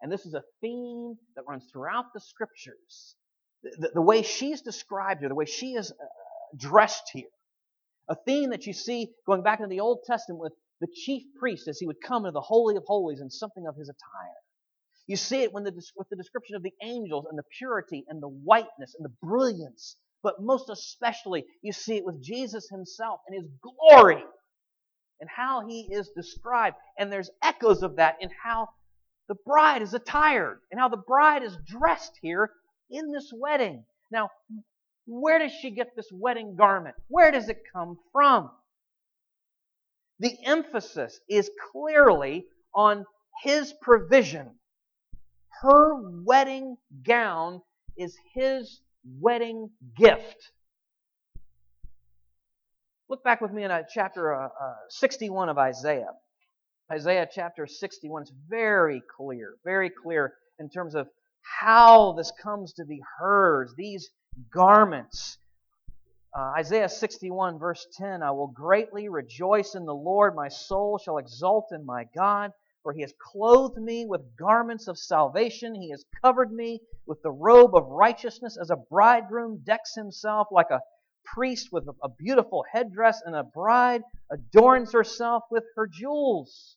And 0.00 0.10
this 0.10 0.26
is 0.26 0.34
a 0.34 0.42
theme 0.60 1.14
that 1.36 1.44
runs 1.48 1.64
throughout 1.72 2.06
the 2.12 2.20
scriptures 2.20 3.14
the, 3.62 3.90
the 3.94 4.02
way 4.02 4.22
she's 4.22 4.62
described 4.62 5.20
here, 5.20 5.28
the 5.28 5.34
way 5.34 5.44
she 5.44 5.74
is 5.74 5.90
uh, 5.90 5.94
dressed 6.56 7.10
here. 7.12 7.28
A 8.08 8.16
theme 8.26 8.50
that 8.50 8.66
you 8.66 8.72
see 8.72 9.10
going 9.26 9.42
back 9.42 9.60
into 9.60 9.70
the 9.70 9.80
Old 9.80 10.00
Testament 10.06 10.40
with 10.40 10.52
the 10.80 10.88
chief 10.92 11.22
priest 11.38 11.68
as 11.68 11.78
he 11.78 11.86
would 11.86 12.00
come 12.04 12.24
into 12.24 12.32
the 12.32 12.40
Holy 12.40 12.76
of 12.76 12.84
Holies 12.86 13.20
in 13.20 13.30
something 13.30 13.66
of 13.66 13.76
his 13.76 13.88
attire. 13.88 14.34
You 15.06 15.16
see 15.16 15.42
it 15.42 15.52
when 15.52 15.64
the, 15.64 15.72
with 15.96 16.08
the 16.08 16.16
description 16.16 16.56
of 16.56 16.62
the 16.62 16.74
angels 16.82 17.26
and 17.28 17.38
the 17.38 17.44
purity 17.58 18.04
and 18.08 18.22
the 18.22 18.28
whiteness 18.28 18.94
and 18.96 19.04
the 19.04 19.14
brilliance. 19.22 19.96
But 20.22 20.40
most 20.40 20.68
especially, 20.70 21.44
you 21.62 21.72
see 21.72 21.96
it 21.96 22.04
with 22.04 22.22
Jesus 22.22 22.68
himself 22.68 23.20
and 23.26 23.36
his 23.36 23.50
glory 23.60 24.22
and 25.20 25.30
how 25.30 25.66
he 25.66 25.88
is 25.92 26.10
described. 26.16 26.76
And 26.98 27.12
there's 27.12 27.30
echoes 27.42 27.82
of 27.82 27.96
that 27.96 28.16
in 28.20 28.30
how 28.42 28.68
the 29.28 29.36
bride 29.46 29.82
is 29.82 29.94
attired 29.94 30.60
and 30.70 30.80
how 30.80 30.88
the 30.88 30.96
bride 30.96 31.42
is 31.42 31.56
dressed 31.64 32.18
here 32.20 32.50
in 32.92 33.10
this 33.10 33.32
wedding. 33.34 33.84
Now, 34.10 34.30
where 35.06 35.38
does 35.38 35.52
she 35.52 35.70
get 35.70 35.96
this 35.96 36.08
wedding 36.12 36.54
garment? 36.56 36.94
Where 37.08 37.30
does 37.32 37.48
it 37.48 37.62
come 37.72 37.98
from? 38.12 38.50
The 40.20 40.36
emphasis 40.44 41.18
is 41.28 41.50
clearly 41.72 42.46
on 42.74 43.04
his 43.42 43.74
provision. 43.82 44.50
Her 45.62 45.94
wedding 46.22 46.76
gown 47.04 47.62
is 47.96 48.16
his 48.34 48.80
wedding 49.18 49.70
gift. 49.96 50.52
Look 53.08 53.24
back 53.24 53.40
with 53.40 53.52
me 53.52 53.64
in 53.64 53.70
uh, 53.70 53.82
chapter 53.92 54.32
uh, 54.32 54.46
uh, 54.46 54.74
61 54.88 55.48
of 55.48 55.58
Isaiah. 55.58 56.12
Isaiah 56.90 57.28
chapter 57.32 57.66
61 57.66 58.22
is 58.22 58.32
very 58.48 59.02
clear, 59.16 59.54
very 59.64 59.90
clear 59.90 60.34
in 60.58 60.68
terms 60.68 60.94
of 60.94 61.08
how 61.60 62.12
this 62.12 62.32
comes 62.42 62.72
to 62.74 62.84
be 62.84 63.00
hers, 63.18 63.74
these 63.76 64.10
garments. 64.52 65.38
Uh, 66.36 66.52
Isaiah 66.58 66.88
61, 66.88 67.58
verse 67.58 67.86
10 67.98 68.22
I 68.22 68.30
will 68.30 68.48
greatly 68.48 69.08
rejoice 69.08 69.74
in 69.74 69.84
the 69.84 69.94
Lord. 69.94 70.34
My 70.34 70.48
soul 70.48 70.98
shall 70.98 71.18
exult 71.18 71.68
in 71.72 71.84
my 71.84 72.04
God, 72.16 72.52
for 72.82 72.92
he 72.92 73.02
has 73.02 73.12
clothed 73.20 73.76
me 73.76 74.06
with 74.06 74.36
garments 74.36 74.88
of 74.88 74.98
salvation. 74.98 75.74
He 75.74 75.90
has 75.90 76.04
covered 76.22 76.52
me 76.52 76.80
with 77.06 77.20
the 77.22 77.32
robe 77.32 77.74
of 77.74 77.86
righteousness, 77.88 78.56
as 78.60 78.70
a 78.70 78.76
bridegroom 78.76 79.62
decks 79.64 79.94
himself 79.94 80.48
like 80.50 80.70
a 80.70 80.80
priest 81.24 81.68
with 81.70 81.86
a 82.02 82.08
beautiful 82.08 82.64
headdress, 82.72 83.20
and 83.24 83.36
a 83.36 83.44
bride 83.44 84.02
adorns 84.30 84.92
herself 84.92 85.44
with 85.50 85.64
her 85.76 85.86
jewels. 85.86 86.76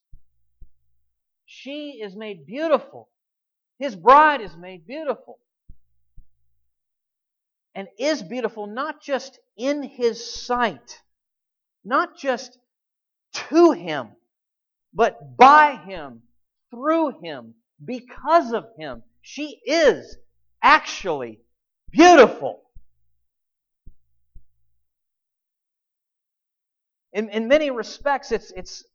She 1.45 2.01
is 2.01 2.15
made 2.15 2.45
beautiful. 2.45 3.09
His 3.79 3.95
bride 3.95 4.41
is 4.41 4.55
made 4.55 4.87
beautiful. 4.87 5.39
And 7.73 7.87
is 7.99 8.23
beautiful 8.23 8.67
not 8.67 9.01
just 9.01 9.37
in 9.57 9.83
his 9.83 10.33
sight, 10.45 11.01
not 11.83 12.17
just 12.17 12.57
to 13.49 13.71
him, 13.71 14.09
but 14.93 15.35
by 15.35 15.75
him, 15.75 16.21
through 16.71 17.19
him, 17.21 17.55
because 17.83 18.53
of 18.53 18.65
him. 18.77 19.03
She 19.21 19.59
is 19.65 20.17
actually 20.61 21.41
beautiful. 21.91 22.61
In, 27.11 27.29
in 27.29 27.47
many 27.47 27.71
respects, 27.71 28.31
it's, 28.31 28.51
it's, 28.55 28.85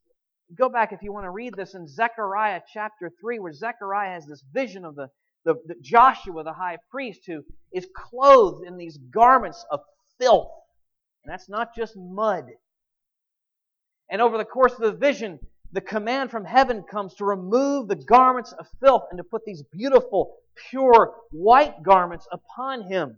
go 0.57 0.69
back 0.69 0.91
if 0.91 1.01
you 1.01 1.13
want 1.13 1.25
to 1.25 1.31
read 1.31 1.53
this 1.55 1.75
in 1.75 1.87
Zechariah 1.87 2.61
chapter 2.71 3.11
3, 3.19 3.39
where 3.39 3.53
Zechariah 3.53 4.13
has 4.13 4.25
this 4.25 4.43
vision 4.53 4.85
of 4.85 4.95
the, 4.95 5.07
the, 5.45 5.55
the 5.65 5.75
Joshua, 5.81 6.43
the 6.43 6.53
high 6.53 6.77
priest, 6.89 7.21
who 7.25 7.43
is 7.73 7.87
clothed 7.95 8.65
in 8.65 8.77
these 8.77 8.97
garments 8.97 9.65
of 9.71 9.81
filth. 10.19 10.51
And 11.23 11.31
that's 11.31 11.49
not 11.49 11.75
just 11.75 11.95
mud. 11.95 12.45
And 14.09 14.21
over 14.21 14.37
the 14.37 14.45
course 14.45 14.73
of 14.73 14.81
the 14.81 14.91
vision, 14.91 15.39
the 15.71 15.81
command 15.81 16.31
from 16.31 16.43
heaven 16.43 16.83
comes 16.83 17.15
to 17.15 17.25
remove 17.25 17.87
the 17.87 17.95
garments 17.95 18.51
of 18.53 18.67
filth 18.83 19.03
and 19.09 19.17
to 19.17 19.23
put 19.23 19.45
these 19.45 19.63
beautiful, 19.71 20.35
pure, 20.69 21.13
white 21.31 21.81
garments 21.81 22.27
upon 22.31 22.83
him. 22.83 23.17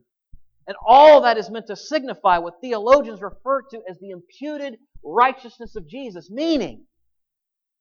And 0.68 0.78
all 0.86 1.22
that 1.22 1.38
is 1.38 1.50
meant 1.50 1.68
to 1.68 1.76
signify 1.76 2.38
what 2.38 2.62
theologians 2.62 3.22
refer 3.22 3.64
to 3.72 3.82
as 3.90 3.98
the 4.00 4.12
imputed 4.12 4.78
righteousness 5.04 5.76
of 5.76 5.88
Jesus, 5.88 6.30
meaning 6.30 6.86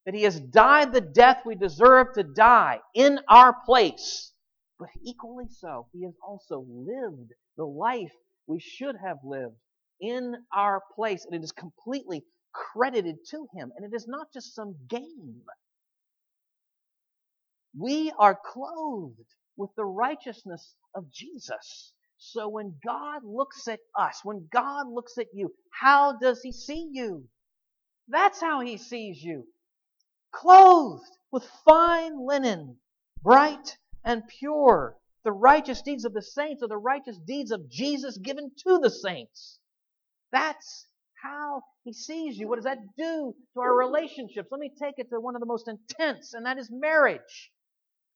that 0.04 0.14
he 0.14 0.22
has 0.22 0.40
died 0.40 0.92
the 0.92 1.00
death 1.00 1.42
we 1.44 1.54
deserve 1.54 2.08
to 2.14 2.24
die 2.24 2.80
in 2.94 3.20
our 3.28 3.54
place. 3.64 4.32
But 4.78 4.88
equally 5.04 5.48
so, 5.48 5.86
he 5.92 6.04
has 6.04 6.14
also 6.26 6.66
lived 6.68 7.32
the 7.56 7.64
life 7.64 8.12
we 8.46 8.58
should 8.58 8.96
have 8.96 9.18
lived 9.24 9.54
in 10.00 10.34
our 10.52 10.82
place. 10.96 11.24
And 11.24 11.34
it 11.34 11.44
is 11.44 11.52
completely 11.52 12.24
credited 12.52 13.16
to 13.30 13.46
him. 13.54 13.70
And 13.76 13.84
it 13.86 13.94
is 13.94 14.08
not 14.08 14.32
just 14.32 14.54
some 14.54 14.74
game. 14.88 15.42
We 17.78 18.12
are 18.18 18.38
clothed 18.52 19.34
with 19.56 19.70
the 19.76 19.84
righteousness 19.84 20.74
of 20.94 21.10
Jesus. 21.12 21.92
So 22.18 22.48
when 22.48 22.74
God 22.84 23.22
looks 23.24 23.68
at 23.68 23.80
us, 23.98 24.20
when 24.24 24.48
God 24.52 24.88
looks 24.88 25.16
at 25.18 25.28
you, 25.32 25.52
how 25.70 26.18
does 26.18 26.42
he 26.42 26.52
see 26.52 26.90
you? 26.92 27.24
That's 28.08 28.40
how 28.40 28.60
he 28.60 28.76
sees 28.76 29.22
you. 29.22 29.46
Clothed 30.32 31.16
with 31.30 31.44
fine 31.64 32.26
linen, 32.26 32.78
bright 33.22 33.78
and 34.04 34.26
pure. 34.26 34.96
The 35.24 35.32
righteous 35.32 35.82
deeds 35.82 36.04
of 36.04 36.12
the 36.12 36.22
saints 36.22 36.62
are 36.62 36.68
the 36.68 36.76
righteous 36.76 37.18
deeds 37.18 37.52
of 37.52 37.70
Jesus 37.70 38.18
given 38.18 38.50
to 38.66 38.78
the 38.78 38.90
saints. 38.90 39.60
That's 40.32 40.86
how 41.22 41.62
he 41.84 41.92
sees 41.92 42.36
you. 42.38 42.48
What 42.48 42.56
does 42.56 42.64
that 42.64 42.96
do 42.96 43.34
to 43.54 43.60
our 43.60 43.76
relationships? 43.76 44.48
Let 44.50 44.60
me 44.60 44.72
take 44.82 44.98
it 44.98 45.10
to 45.10 45.20
one 45.20 45.36
of 45.36 45.40
the 45.40 45.46
most 45.46 45.68
intense, 45.68 46.34
and 46.34 46.46
that 46.46 46.58
is 46.58 46.70
marriage. 46.70 47.52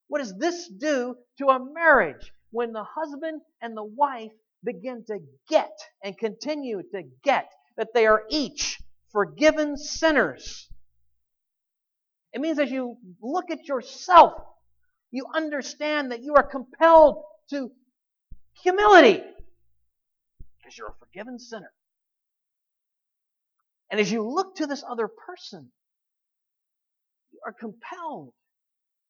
What 0.09 0.19
does 0.19 0.37
this 0.37 0.67
do 0.67 1.15
to 1.37 1.47
a 1.47 1.73
marriage? 1.73 2.33
when 2.51 2.71
the 2.71 2.83
husband 2.83 3.41
and 3.61 3.75
the 3.75 3.83
wife 3.83 4.31
begin 4.63 5.03
to 5.05 5.19
get 5.49 5.77
and 6.03 6.17
continue 6.17 6.81
to 6.91 7.03
get 7.23 7.51
that 7.77 7.89
they 7.93 8.07
are 8.07 8.23
each 8.29 8.79
forgiven 9.11 9.77
sinners. 9.77 10.69
It 12.33 12.41
means 12.41 12.59
as 12.59 12.71
you 12.71 12.97
look 13.21 13.51
at 13.51 13.67
yourself, 13.67 14.33
you 15.11 15.25
understand 15.33 16.11
that 16.11 16.21
you 16.21 16.35
are 16.35 16.43
compelled 16.43 17.23
to 17.49 17.71
humility 18.61 19.23
because 20.57 20.77
you're 20.77 20.89
a 20.89 20.99
forgiven 20.99 21.39
sinner. 21.39 21.71
And 23.89 23.99
as 24.01 24.11
you 24.11 24.21
look 24.21 24.55
to 24.57 24.67
this 24.67 24.83
other 24.87 25.07
person, 25.07 25.71
you 27.31 27.39
are 27.45 27.53
compelled 27.53 28.33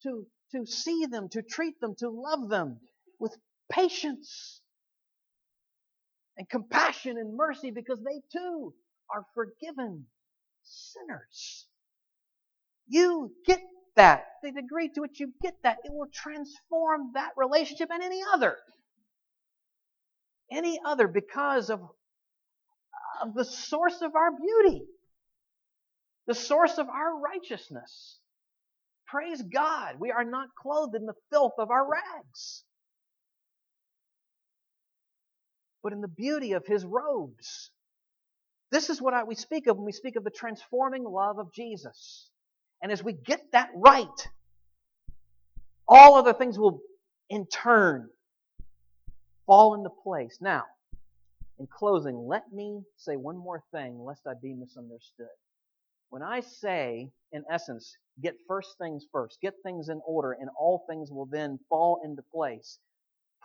to, 0.04 0.28
to 0.52 0.66
see 0.66 1.06
them, 1.08 1.30
to 1.30 1.42
treat 1.42 1.80
them, 1.80 1.96
to 2.00 2.10
love 2.10 2.50
them 2.50 2.80
with 3.20 3.36
patience 3.72 4.62
and 6.38 6.48
compassion 6.48 7.18
and 7.18 7.36
mercy 7.36 7.72
because 7.72 8.00
they 8.04 8.22
too 8.32 8.74
are 9.14 9.26
forgiven 9.34 10.06
sinners. 10.64 11.67
You 12.88 13.32
get 13.46 13.60
that. 13.96 14.26
The 14.44 14.52
degree 14.52 14.90
to 14.90 15.02
which 15.02 15.20
you 15.20 15.34
get 15.42 15.56
that, 15.64 15.78
it 15.84 15.92
will 15.92 16.10
transform 16.14 17.12
that 17.14 17.32
relationship 17.36 17.90
and 17.92 18.04
any 18.04 18.22
other. 18.34 18.58
Any 20.52 20.80
other 20.86 21.08
because 21.08 21.70
of, 21.70 21.82
of 23.22 23.34
the 23.34 23.46
source 23.46 24.02
of 24.02 24.16
our 24.16 24.32
beauty, 24.32 24.86
the 26.28 26.36
source 26.36 26.78
of 26.78 26.88
our 26.88 27.20
righteousness. 27.20 28.20
Praise 29.08 29.42
God. 29.42 29.96
We 30.00 30.12
are 30.12 30.24
not 30.24 30.50
clothed 30.62 30.96
in 30.96 31.06
the 31.06 31.16
filth 31.32 31.54
of 31.58 31.72
our 31.72 31.90
rags. 31.90 32.64
but 35.88 35.94
in 35.94 36.02
the 36.02 36.08
beauty 36.10 36.52
of 36.52 36.66
his 36.66 36.84
robes. 36.84 37.72
This 38.72 38.90
is 38.90 39.02
what 39.02 39.14
I, 39.14 39.24
we 39.24 39.36
speak 39.36 39.68
of 39.68 39.78
when 39.78 39.86
we 39.86 39.94
speak 39.94 40.18
of 40.18 40.26
the 40.26 40.30
transforming 40.30 41.06
love 41.06 41.40
of 41.40 41.54
Jesus. 41.54 42.30
And 42.82 42.92
as 42.92 43.04
we 43.04 43.14
get 43.14 43.42
that 43.54 43.70
right, 43.76 44.28
all 45.88 46.16
other 46.16 46.34
things 46.34 46.60
will 46.60 46.82
in 47.30 47.48
turn 47.48 48.10
fall 49.46 49.74
into 49.74 49.90
place. 49.90 50.38
Now, 50.42 50.64
in 51.60 51.68
closing, 51.68 52.28
let 52.28 52.52
me 52.54 52.82
say 52.98 53.16
one 53.16 53.38
more 53.38 53.64
thing 53.72 54.00
lest 54.04 54.28
I 54.28 54.34
be 54.42 54.54
misunderstood. 54.54 55.28
When 56.10 56.22
I 56.22 56.42
say, 56.42 57.10
in 57.32 57.44
essence, 57.52 57.98
get 58.22 58.36
first 58.48 58.78
things 58.78 59.06
first, 59.12 59.42
get 59.42 59.56
things 59.64 59.90
in 59.90 60.00
order, 60.06 60.34
and 60.34 60.50
all 60.58 60.86
things 60.88 61.12
will 61.12 61.26
then 61.26 61.60
fall 61.70 62.02
into 62.04 62.22
place, 62.22 62.80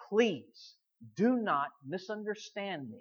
please 0.09 0.74
do 1.16 1.37
not 1.37 1.68
misunderstand 1.87 2.91
me 2.91 3.01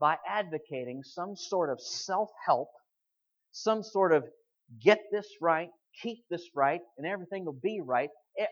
by 0.00 0.16
advocating 0.26 1.02
some 1.04 1.36
sort 1.36 1.70
of 1.70 1.80
self 1.80 2.30
help, 2.44 2.70
some 3.52 3.82
sort 3.82 4.12
of 4.12 4.24
get 4.80 5.00
this 5.10 5.26
right, 5.40 5.68
keep 6.02 6.24
this 6.30 6.48
right, 6.54 6.80
and 6.98 7.06
everything 7.06 7.44
will 7.44 7.58
be 7.60 7.80
right. 7.84 8.10
Eh, 8.38 8.46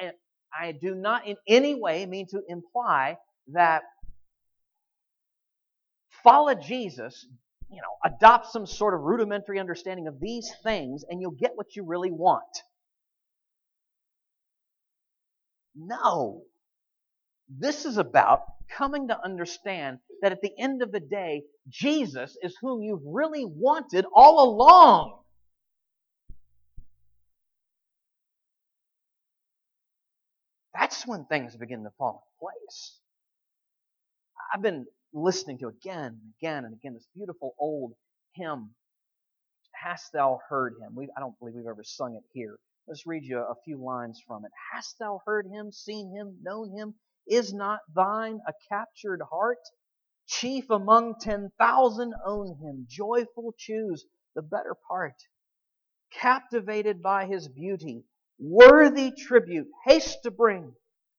I, 0.00 0.12
I 0.58 0.72
do 0.72 0.94
not 0.94 1.26
in 1.26 1.36
any 1.46 1.74
way 1.74 2.06
mean 2.06 2.26
to 2.30 2.42
imply 2.48 3.16
that 3.52 3.82
follow 6.22 6.54
Jesus, 6.54 7.26
you 7.70 7.76
know, 7.76 8.12
adopt 8.12 8.46
some 8.46 8.66
sort 8.66 8.94
of 8.94 9.00
rudimentary 9.00 9.58
understanding 9.58 10.06
of 10.06 10.20
these 10.20 10.50
things 10.62 11.04
and 11.08 11.20
you'll 11.20 11.30
get 11.32 11.52
what 11.54 11.76
you 11.76 11.84
really 11.84 12.10
want. 12.10 12.42
No. 15.74 16.42
This 17.48 17.84
is 17.84 17.96
about 17.96 18.42
coming 18.68 19.08
to 19.08 19.24
understand 19.24 19.98
that 20.22 20.32
at 20.32 20.42
the 20.42 20.52
end 20.58 20.82
of 20.82 20.92
the 20.92 21.00
day, 21.00 21.42
Jesus 21.68 22.36
is 22.42 22.56
whom 22.60 22.82
you've 22.82 23.04
really 23.06 23.44
wanted 23.44 24.04
all 24.12 24.52
along. 24.52 25.18
That's 30.78 30.97
when 31.08 31.24
things 31.24 31.56
begin 31.56 31.82
to 31.84 31.90
fall 31.98 32.22
into 32.22 32.38
place. 32.40 32.98
I've 34.54 34.62
been 34.62 34.86
listening 35.12 35.58
to 35.58 35.68
again 35.68 36.20
and 36.20 36.32
again 36.40 36.64
and 36.64 36.74
again 36.74 36.94
this 36.94 37.08
beautiful 37.14 37.54
old 37.58 37.94
hymn, 38.34 38.70
Hast 39.72 40.12
Thou 40.12 40.38
Heard 40.48 40.74
Him? 40.80 40.94
We, 40.94 41.08
I 41.16 41.20
don't 41.20 41.38
believe 41.38 41.54
we've 41.54 41.66
ever 41.66 41.82
sung 41.82 42.14
it 42.16 42.24
here. 42.32 42.58
Let's 42.86 43.06
read 43.06 43.24
you 43.24 43.38
a 43.38 43.54
few 43.64 43.82
lines 43.82 44.22
from 44.26 44.44
it. 44.44 44.50
Hast 44.72 44.98
thou 44.98 45.20
heard 45.26 45.46
him, 45.46 45.72
seen 45.72 46.14
him, 46.14 46.38
known 46.42 46.76
him? 46.76 46.94
Is 47.26 47.52
not 47.52 47.80
thine 47.94 48.40
a 48.46 48.52
captured 48.68 49.20
heart? 49.30 49.58
Chief 50.26 50.68
among 50.70 51.16
ten 51.20 51.50
thousand 51.58 52.14
own 52.26 52.56
him, 52.62 52.86
joyful 52.88 53.54
choose 53.58 54.04
the 54.34 54.42
better 54.42 54.74
part. 54.88 55.14
Captivated 56.12 57.02
by 57.02 57.26
his 57.26 57.48
beauty, 57.48 58.04
worthy 58.38 59.10
tribute, 59.10 59.68
haste 59.86 60.18
to 60.22 60.30
bring. 60.30 60.74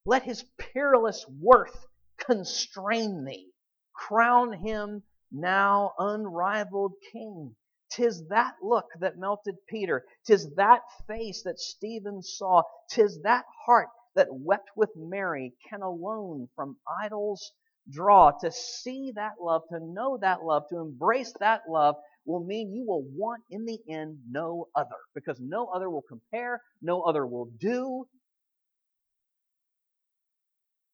Let 0.05 0.23
his 0.23 0.43
peerless 0.57 1.25
worth 1.27 1.85
constrain 2.17 3.25
thee. 3.25 3.51
Crown 3.93 4.53
him 4.53 5.03
now 5.31 5.93
unrivaled 5.97 6.93
king. 7.11 7.55
Tis 7.91 8.27
that 8.27 8.55
look 8.61 8.85
that 8.99 9.17
melted 9.17 9.55
Peter. 9.67 10.05
Tis 10.25 10.53
that 10.55 10.83
face 11.07 11.43
that 11.43 11.59
Stephen 11.59 12.21
saw. 12.21 12.63
Tis 12.89 13.21
that 13.23 13.45
heart 13.65 13.89
that 14.15 14.27
wept 14.31 14.69
with 14.75 14.91
Mary 14.95 15.55
can 15.69 15.81
alone 15.81 16.49
from 16.55 16.77
idols 17.01 17.51
draw, 17.89 18.31
to 18.39 18.51
see 18.51 19.11
that 19.15 19.33
love, 19.41 19.63
to 19.69 19.79
know 19.79 20.17
that 20.17 20.43
love, 20.43 20.63
to 20.69 20.77
embrace 20.77 21.33
that 21.39 21.61
love 21.69 21.95
will 22.25 22.43
mean 22.43 22.73
you 22.73 22.85
will 22.85 23.03
want 23.15 23.41
in 23.49 23.65
the 23.65 23.79
end 23.89 24.19
no 24.29 24.67
other 24.75 24.95
because 25.15 25.39
no 25.39 25.67
other 25.67 25.89
will 25.89 26.03
compare, 26.07 26.61
no 26.81 27.01
other 27.01 27.25
will 27.25 27.49
do. 27.59 28.05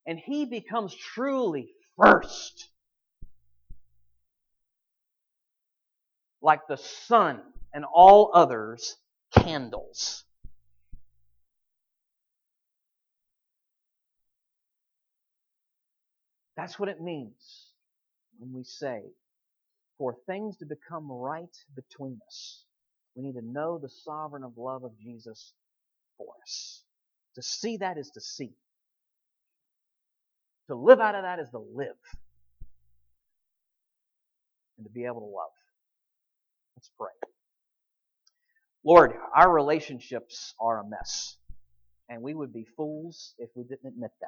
And 0.08 0.20
he 0.20 0.46
becomes 0.46 0.94
truly 0.94 1.70
first. 2.00 2.70
Like 6.42 6.68
the 6.68 6.78
sun 6.78 7.42
and 7.74 7.86
all 7.86 8.32
others 8.34 8.96
candles. 9.32 10.24
That's 16.56 16.80
what 16.80 16.90
it 16.90 17.02
means 17.02 17.72
when 18.38 18.54
we 18.54 18.64
say, 18.64 19.02
for 19.98 20.16
things 20.26 20.58
to 20.58 20.66
become 20.66 21.12
right 21.12 21.56
between 21.76 22.20
us, 22.28 22.64
we 23.16 23.24
need 23.24 23.36
to 23.36 23.46
know 23.46 23.78
the 23.78 23.90
sovereign 23.90 24.44
of 24.44 24.58
love 24.58 24.84
of 24.84 24.98
Jesus 25.00 25.54
for 26.18 26.28
us. 26.44 26.84
To 27.36 27.42
see 27.42 27.78
that 27.78 27.98
is 27.98 28.12
to 28.12 28.22
see. 28.22 28.54
To 30.70 30.76
live 30.76 31.00
out 31.00 31.16
of 31.16 31.24
that 31.24 31.40
is 31.40 31.50
to 31.52 31.60
live. 31.60 31.96
And 34.78 34.86
to 34.86 34.92
be 34.92 35.06
able 35.06 35.22
to 35.22 35.26
love. 35.26 35.52
Let's 36.76 36.90
pray. 36.98 37.12
Lord, 38.84 39.14
our 39.36 39.52
relationships 39.52 40.54
are 40.60 40.80
a 40.80 40.88
mess. 40.88 41.38
And 42.10 42.22
we 42.22 42.34
would 42.34 42.54
be 42.54 42.66
fools 42.78 43.34
if 43.38 43.50
we 43.56 43.64
didn't 43.64 43.88
admit 43.88 44.12
that. 44.22 44.28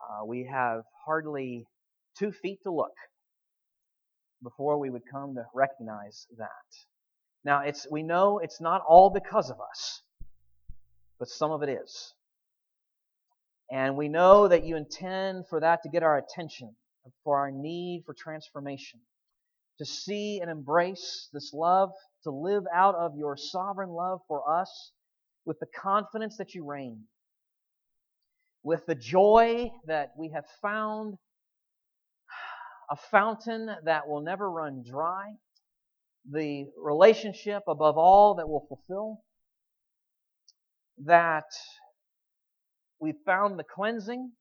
Uh, 0.00 0.24
we 0.24 0.48
have 0.50 0.82
hardly 1.04 1.66
two 2.18 2.32
feet 2.32 2.60
to 2.64 2.70
look 2.72 2.94
before 4.42 4.78
we 4.78 4.90
would 4.90 5.02
come 5.10 5.34
to 5.34 5.44
recognize 5.54 6.26
that. 6.36 6.48
Now, 7.44 7.62
it's, 7.62 7.86
we 7.90 8.02
know 8.02 8.38
it's 8.38 8.60
not 8.60 8.82
all 8.86 9.10
because 9.10 9.50
of 9.50 9.58
us, 9.60 10.02
but 11.18 11.28
some 11.28 11.50
of 11.50 11.62
it 11.62 11.68
is. 11.68 12.14
And 13.70 13.96
we 13.96 14.08
know 14.08 14.48
that 14.48 14.64
you 14.64 14.76
intend 14.76 15.46
for 15.48 15.60
that 15.60 15.82
to 15.82 15.88
get 15.88 16.02
our 16.02 16.18
attention, 16.18 16.74
for 17.24 17.38
our 17.38 17.50
need 17.50 18.04
for 18.06 18.14
transformation, 18.14 19.00
to 19.78 19.84
see 19.84 20.40
and 20.40 20.50
embrace 20.50 21.28
this 21.32 21.52
love, 21.52 21.90
to 22.24 22.30
live 22.30 22.64
out 22.74 22.94
of 22.94 23.16
your 23.16 23.36
sovereign 23.36 23.90
love 23.90 24.20
for 24.26 24.50
us 24.50 24.92
with 25.44 25.58
the 25.60 25.66
confidence 25.66 26.36
that 26.38 26.54
you 26.54 26.64
reign 26.64 27.04
with 28.62 28.84
the 28.86 28.94
joy 28.94 29.70
that 29.86 30.12
we 30.16 30.28
have 30.28 30.44
found 30.60 31.16
a 32.90 32.96
fountain 33.10 33.70
that 33.84 34.08
will 34.08 34.20
never 34.20 34.50
run 34.50 34.82
dry, 34.86 35.32
the 36.30 36.66
relationship 36.76 37.62
above 37.68 37.96
all 37.96 38.34
that 38.34 38.48
will 38.48 38.66
fulfill, 38.68 39.22
that 41.04 41.46
we 43.00 43.14
found 43.24 43.58
the 43.58 43.64
cleansing, 43.64 44.32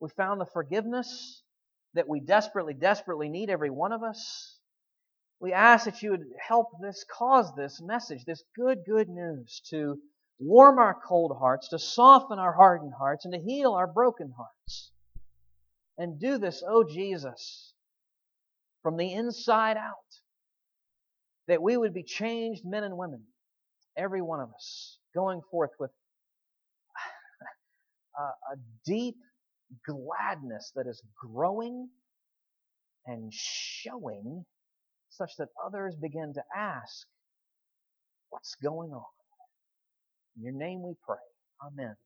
we 0.00 0.08
found 0.10 0.40
the 0.40 0.46
forgiveness 0.46 1.42
that 1.94 2.08
we 2.08 2.20
desperately, 2.20 2.74
desperately 2.74 3.28
need, 3.28 3.50
every 3.50 3.70
one 3.70 3.92
of 3.92 4.02
us. 4.02 4.58
We 5.40 5.52
ask 5.52 5.84
that 5.84 6.02
you 6.02 6.10
would 6.10 6.24
help 6.40 6.68
this, 6.80 7.04
cause 7.10 7.54
this 7.54 7.80
message, 7.80 8.24
this 8.24 8.42
good, 8.56 8.78
good 8.86 9.08
news 9.08 9.60
to 9.70 9.98
warm 10.38 10.78
our 10.78 10.96
cold 11.06 11.36
hearts, 11.38 11.68
to 11.68 11.78
soften 11.78 12.38
our 12.38 12.52
hardened 12.52 12.94
hearts, 12.98 13.24
and 13.24 13.32
to 13.34 13.40
heal 13.40 13.72
our 13.72 13.86
broken 13.86 14.32
hearts. 14.36 14.90
And 15.96 16.18
do 16.18 16.38
this, 16.38 16.62
O 16.66 16.78
oh 16.80 16.84
Jesus, 16.84 17.72
from 18.82 18.96
the 18.96 19.12
inside 19.12 19.76
out, 19.76 19.94
that 21.46 21.62
we 21.62 21.76
would 21.76 21.94
be 21.94 22.02
changed 22.02 22.62
men 22.64 22.84
and 22.84 22.96
women, 22.96 23.22
every 23.96 24.22
one 24.22 24.40
of 24.40 24.50
us, 24.52 24.98
going 25.14 25.40
forth 25.50 25.70
with 25.78 25.92
a, 28.18 28.22
a 28.22 28.56
deep 28.86 29.16
gladness 29.86 30.72
that 30.76 30.86
is 30.88 31.02
growing 31.16 31.88
and 33.06 33.32
showing 33.34 34.44
such 35.10 35.32
that 35.38 35.48
others 35.64 35.96
begin 35.96 36.32
to 36.34 36.42
ask, 36.56 37.06
what's 38.30 38.56
going 38.62 38.92
on? 38.92 39.04
In 40.36 40.44
your 40.44 40.54
name 40.54 40.82
we 40.82 40.94
pray. 41.06 41.16
Amen. 41.66 41.96